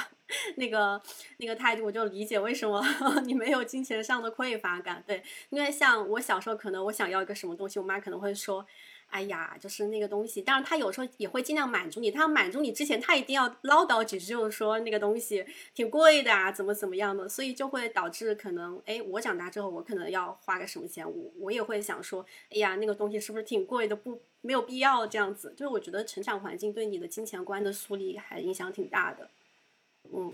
[0.57, 1.01] 那个、
[1.37, 2.79] 那个态度，我就理解为什么
[3.25, 5.03] 你没有金钱上的匮乏感。
[5.07, 8.63] 对，因为像我小时候，可能我想要一个什么东西，我妈可能会说。
[9.13, 12.09] 哎呀，就是那个东西，当然他有时候也会尽量满足你。
[12.09, 15.45] 他满足你之前，他一定要唠叨几句，就是说那个东西
[15.75, 25.53] 挺贵的啊，怎么怎么样的，所以就会导致可能，哎，我长大之后，我可能要花个什么钱，我我也会想说，哎呀，那个东西是不是挺贵的，不没有必要这样子。
[25.55, 29.29] 就是我觉得成长环境对你的金钱观的树立还影响挺大的，
[30.11, 30.33] 嗯。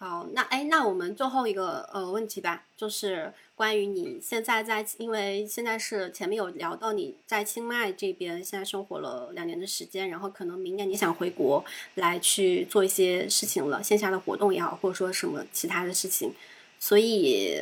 [0.00, 11.64] 好，那哎，那我们最后一个呃问题吧，就是关于你现在在，因为现在是前面有聊到你在清迈这边现在生活了两年的时间，然后可能明年你想回国
[11.96, 16.32] 来去做一些事情了，线下的活动也好，或者说什么其他的事情，
[16.78, 17.58] 所以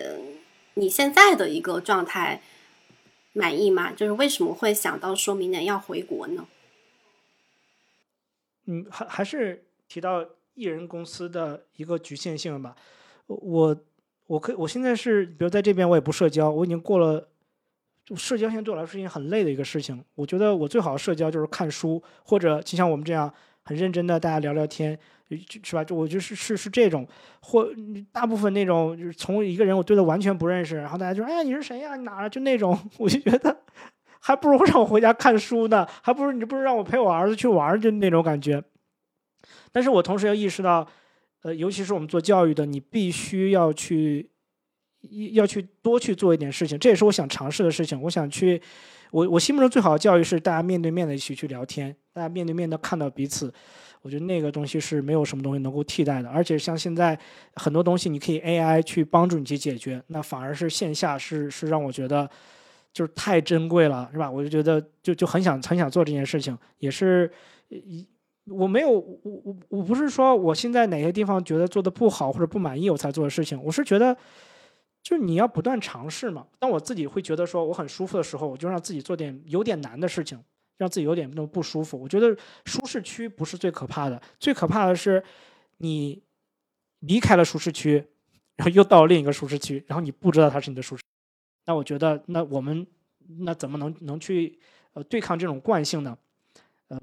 [0.75, 2.43] 你现在的一个状态
[3.33, 3.93] 满意吗？
[3.93, 6.47] 就是为什么会想到说明年要回国呢？
[8.67, 10.29] 嗯，还还是提到。
[10.59, 12.75] 艺人公司的一个局限性吧，
[13.27, 13.77] 我
[14.27, 17.29] 我可以我现在是，比如在这边我也不社交，我已经过了，
[18.05, 20.05] 就社交现在对我来说是一件很累的一个事情。
[20.15, 23.33] 我觉得我最好的社交就是看书，或者就像我们这样
[23.63, 24.99] 很认真的大家聊聊天，
[25.63, 25.85] 是吧？
[25.85, 27.07] 就我觉得是是是这种，
[27.41, 27.69] 或
[28.13, 31.97] 大部分那种就是从一个人我对他完全不认识，然后大家就哎呀你是谁呀？
[31.97, 32.29] 你哪儿？
[32.29, 33.57] 就那种， 我就觉得
[34.21, 38.63] 还不如让我回家看书呢，还不如你不如让我陪我儿子去玩，就那种感觉。
[39.71, 40.89] 但是我同时要意识到，
[41.43, 44.29] 呃，尤其是我们做教育的，你必须要去，
[45.33, 46.77] 要去多去做一点事情。
[46.79, 48.01] 这也是我想尝试的事情。
[48.03, 48.61] 我想去，
[49.13, 53.53] 我我心目中最好的教育是大家面对面的一起去聊天，大家面对面的看到彼此。
[54.03, 56.29] 我觉得那个东西是没有什么东西能够替代的。
[56.29, 57.19] 而且像现在
[57.55, 62.29] 很多东西，你可以 AI 去帮助你去解决，那反而是线下是是让我觉得
[62.93, 64.31] 就是太珍贵了，是吧？
[64.31, 67.31] 我就觉得就就很想很想做这件事情，也是。
[68.49, 74.17] 我没有，我我我不是说我现在哪些地方觉得做的不好或者不满意我才做的事情，我是觉得，
[75.03, 76.47] 就是你要不断尝试嘛。
[76.61, 80.41] 当我自己会觉得说我很舒服的时候，我就让自己做点有点难的事情，
[80.77, 82.01] 让自己有点那种不舒服。
[82.01, 82.37] 我觉得
[82.67, 85.21] 舒适区不是最可怕的，最可怕的是
[85.79, 86.23] 你
[87.01, 87.97] 离开了舒适区，
[88.55, 91.03] 然后又到另一个舒适区，然后你不知道它是你的舒适。
[91.65, 92.87] 那我觉得，那我们
[93.41, 94.57] 那怎么能能去
[94.93, 96.17] 呃对抗这种惯性呢？
[96.87, 97.01] 呃，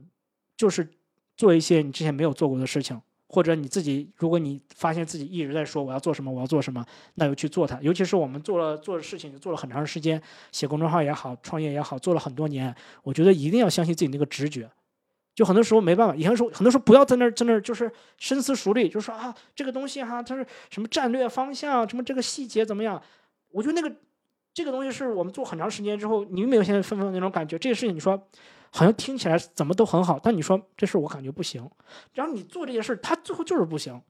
[0.56, 0.88] 就是。
[1.35, 6.85] 做一些你之前没有做过的事情，或者你自己，如果你发现自己一直在说我要做什么，我要做什么，
[7.15, 7.80] 那就去做它。
[7.81, 14.69] 尤其是我们做了做的事情，做了很长时间，写公众号也好，创业也好，做了很多年，我觉得一定要相信自己那个直觉。
[15.34, 23.01] 就很多时候没办法，以前说很多时候不要在那儿在那儿就是深思熟虑，就说啊这个东西哈，它是什么战略方向，什么这个细节怎么样？
[23.49, 23.91] 我觉得那个
[24.53, 27.57] 这个东西是我们做很长时间之后，你有没有现在纷纷那种感觉？
[27.57, 28.27] 这个事情你说。
[28.75, 31.69] 好像听起来怎么都很好，但你说这事我感觉不行，
[32.13, 34.01] 然后你做这件事，他最后就是不行。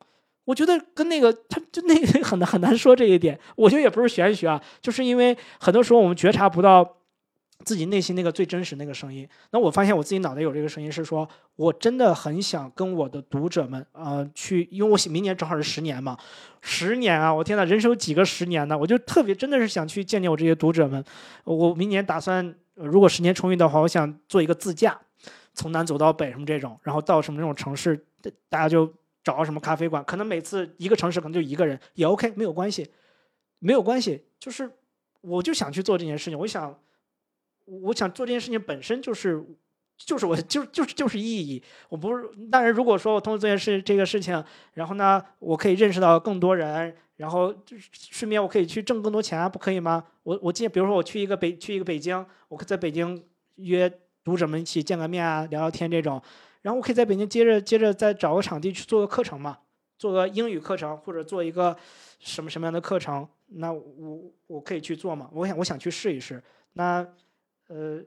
[0.46, 3.38] 我觉得跟那个他就那个很很难说这一点。
[3.58, 6.98] 我觉得也不是玄学啊，就是因为很多时候我们觉察不到
[7.66, 9.28] 自己内心那个最真实那个声音。
[9.52, 11.28] 那我发现我自己脑袋有这个声音，是说
[11.58, 16.18] 我真的很想跟我的读者们啊去，因为我明年正好是十年嘛，
[16.62, 18.78] 十年啊，我天呐，人生有几个十年呢？
[18.78, 21.04] 我就特别真的是想去见见我这些读者们。
[21.44, 22.56] 我明年打算。
[22.76, 25.00] 如果时间充裕的话，我想做一个自驾，
[25.54, 28.06] 从南走到北什么这种，然后到什么那种城市，
[28.50, 28.92] 大家就
[29.24, 32.90] 找什么咖啡馆，可能每次一个城市可能就一个人也 OK，没有关系，
[33.60, 34.72] 没有关系，就是
[35.22, 36.80] 我就想去做这件事情，我想，
[37.66, 39.46] 我想做这件事情本身就是，
[39.98, 44.44] 就是我就就是就是意义，我不是，当然如果说我通过这件事这个事情，
[44.74, 46.96] 然后呢，我可以认识到更多人。
[47.16, 50.04] 然后就顺便我可以去挣更多钱啊，不可以吗？
[50.24, 53.24] 我我今比如说我去一个北去一个北京，我可在北京
[53.56, 53.92] 约
[54.24, 56.22] 读者们一起见个面啊，聊聊天这种。
[56.62, 59.60] 然后我可以在北京接着接着再找个场地去做个课程嘛，
[59.98, 61.78] 做个英语课程或者做一个
[62.20, 65.30] 什么什么样的课程，那我我可以去做嘛？
[65.34, 66.42] 我想我想去试一试。
[66.74, 67.06] 那
[67.68, 68.02] 呃，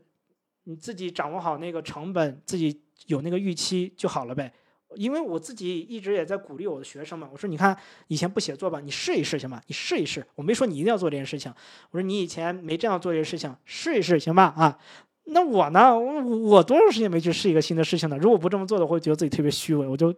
[0.64, 4.52] 你自己掌握好那个成本，自己有那个预期就好了呗。
[4.94, 7.76] 因为我自己一直也在鼓励我的学生嘛，我说你看
[8.08, 9.60] 以前不写作吧，你试一试行吧？
[9.66, 11.52] 你试一试，我没说你一定要做这件事情。
[11.90, 14.54] 我说你以前没这样做这件事情，试一试行吧？
[14.56, 14.78] 啊，
[15.24, 15.98] 那我呢？
[15.98, 18.16] 我我多长时间没去试一个新的事情呢？
[18.16, 19.86] 如果不这么做的话，会觉得自己特别虚伪。
[19.86, 20.14] 我就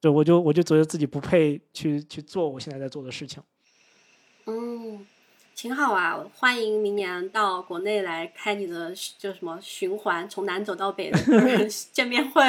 [0.00, 3.42] 对，我就我就觉得自己不配去去做我现在在做的事情。
[4.46, 5.06] 嗯，
[5.62, 6.18] 挺好啊！
[6.34, 11.16] 欢迎明年到国内来开你的就什么循环，从南走到北的
[11.92, 12.42] 见面会。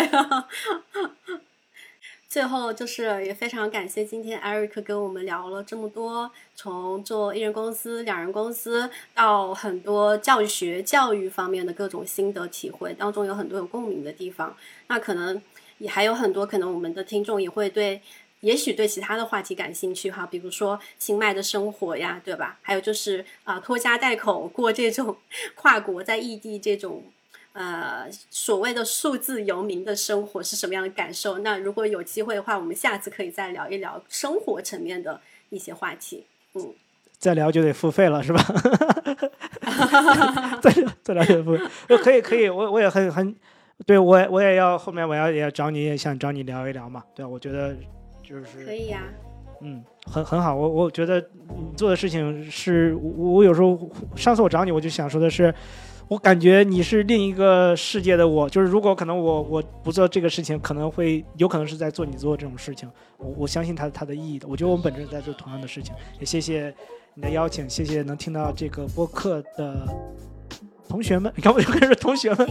[2.27, 14.57] 最后就是也非常感谢今天 Eric 跟我们聊了这么多，从做一人公司、两人公司到很多教学、教育方面的各种心得体会，当中有很多有共鸣的地方。
[14.87, 15.39] 那可能
[15.77, 18.01] 也还有很多可能我们的听众也会对，
[18.43, 22.59] 也许对其他的话题感兴趣哈，比如说清迈的生活呀，对吧？
[22.61, 25.17] 还有就是啊，拖家带口过这种
[25.55, 27.03] 跨国在异地这种。
[27.53, 31.37] 呃，所谓的数字游民的生活是什么样的感受？
[31.37, 36.25] 那如果有机会的话，我们下次可以再聊一聊生活层面的一些话题。
[36.55, 36.73] 嗯，
[37.19, 38.43] 再聊就得付费了，是吧？
[40.63, 41.63] 再聊再聊就得付费。
[41.99, 43.35] 可以可以，我我也很很，
[43.85, 47.03] 对我我也要后面我要也要找你，也想找你聊一聊嘛。
[47.13, 47.77] 对我觉得
[48.33, 49.03] 就是可以呀。
[49.61, 50.55] 嗯，很很好。
[50.55, 51.19] 我我觉得
[51.49, 53.79] 你做的事情是我我有时候
[54.15, 55.53] 上次我找你，我就想说的是。
[56.09, 62.91] 我感觉你是另一个世界的我，就是如果可能我我不做这个事情，可能会有可能是在做你做这种事情。
[63.17, 64.45] 我我相信它它的意义的。
[64.47, 65.95] 我觉得我们本质在做同样的事情。
[66.19, 66.75] 也谢谢
[67.13, 69.87] 你的邀请，谢谢能听到这个播客的
[70.89, 71.31] 同学们。
[71.37, 72.47] 你看我就开始同学们、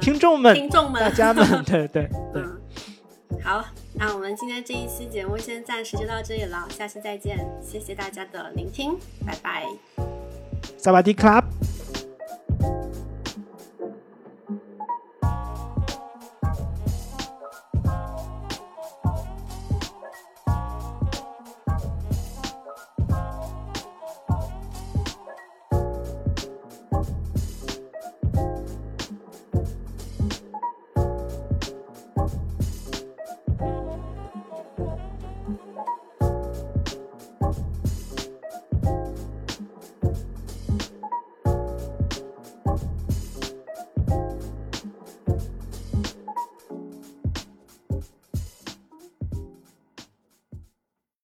[0.00, 2.42] 听众们、听众们、大家们，对对对。
[3.42, 7.46] 好，那我们今天这一期节目先暂时就到这里了，下期再见。
[7.62, 8.96] 谢谢大家的聆听，
[9.26, 9.66] 拜拜。
[10.78, 11.44] 萨瓦迪卡。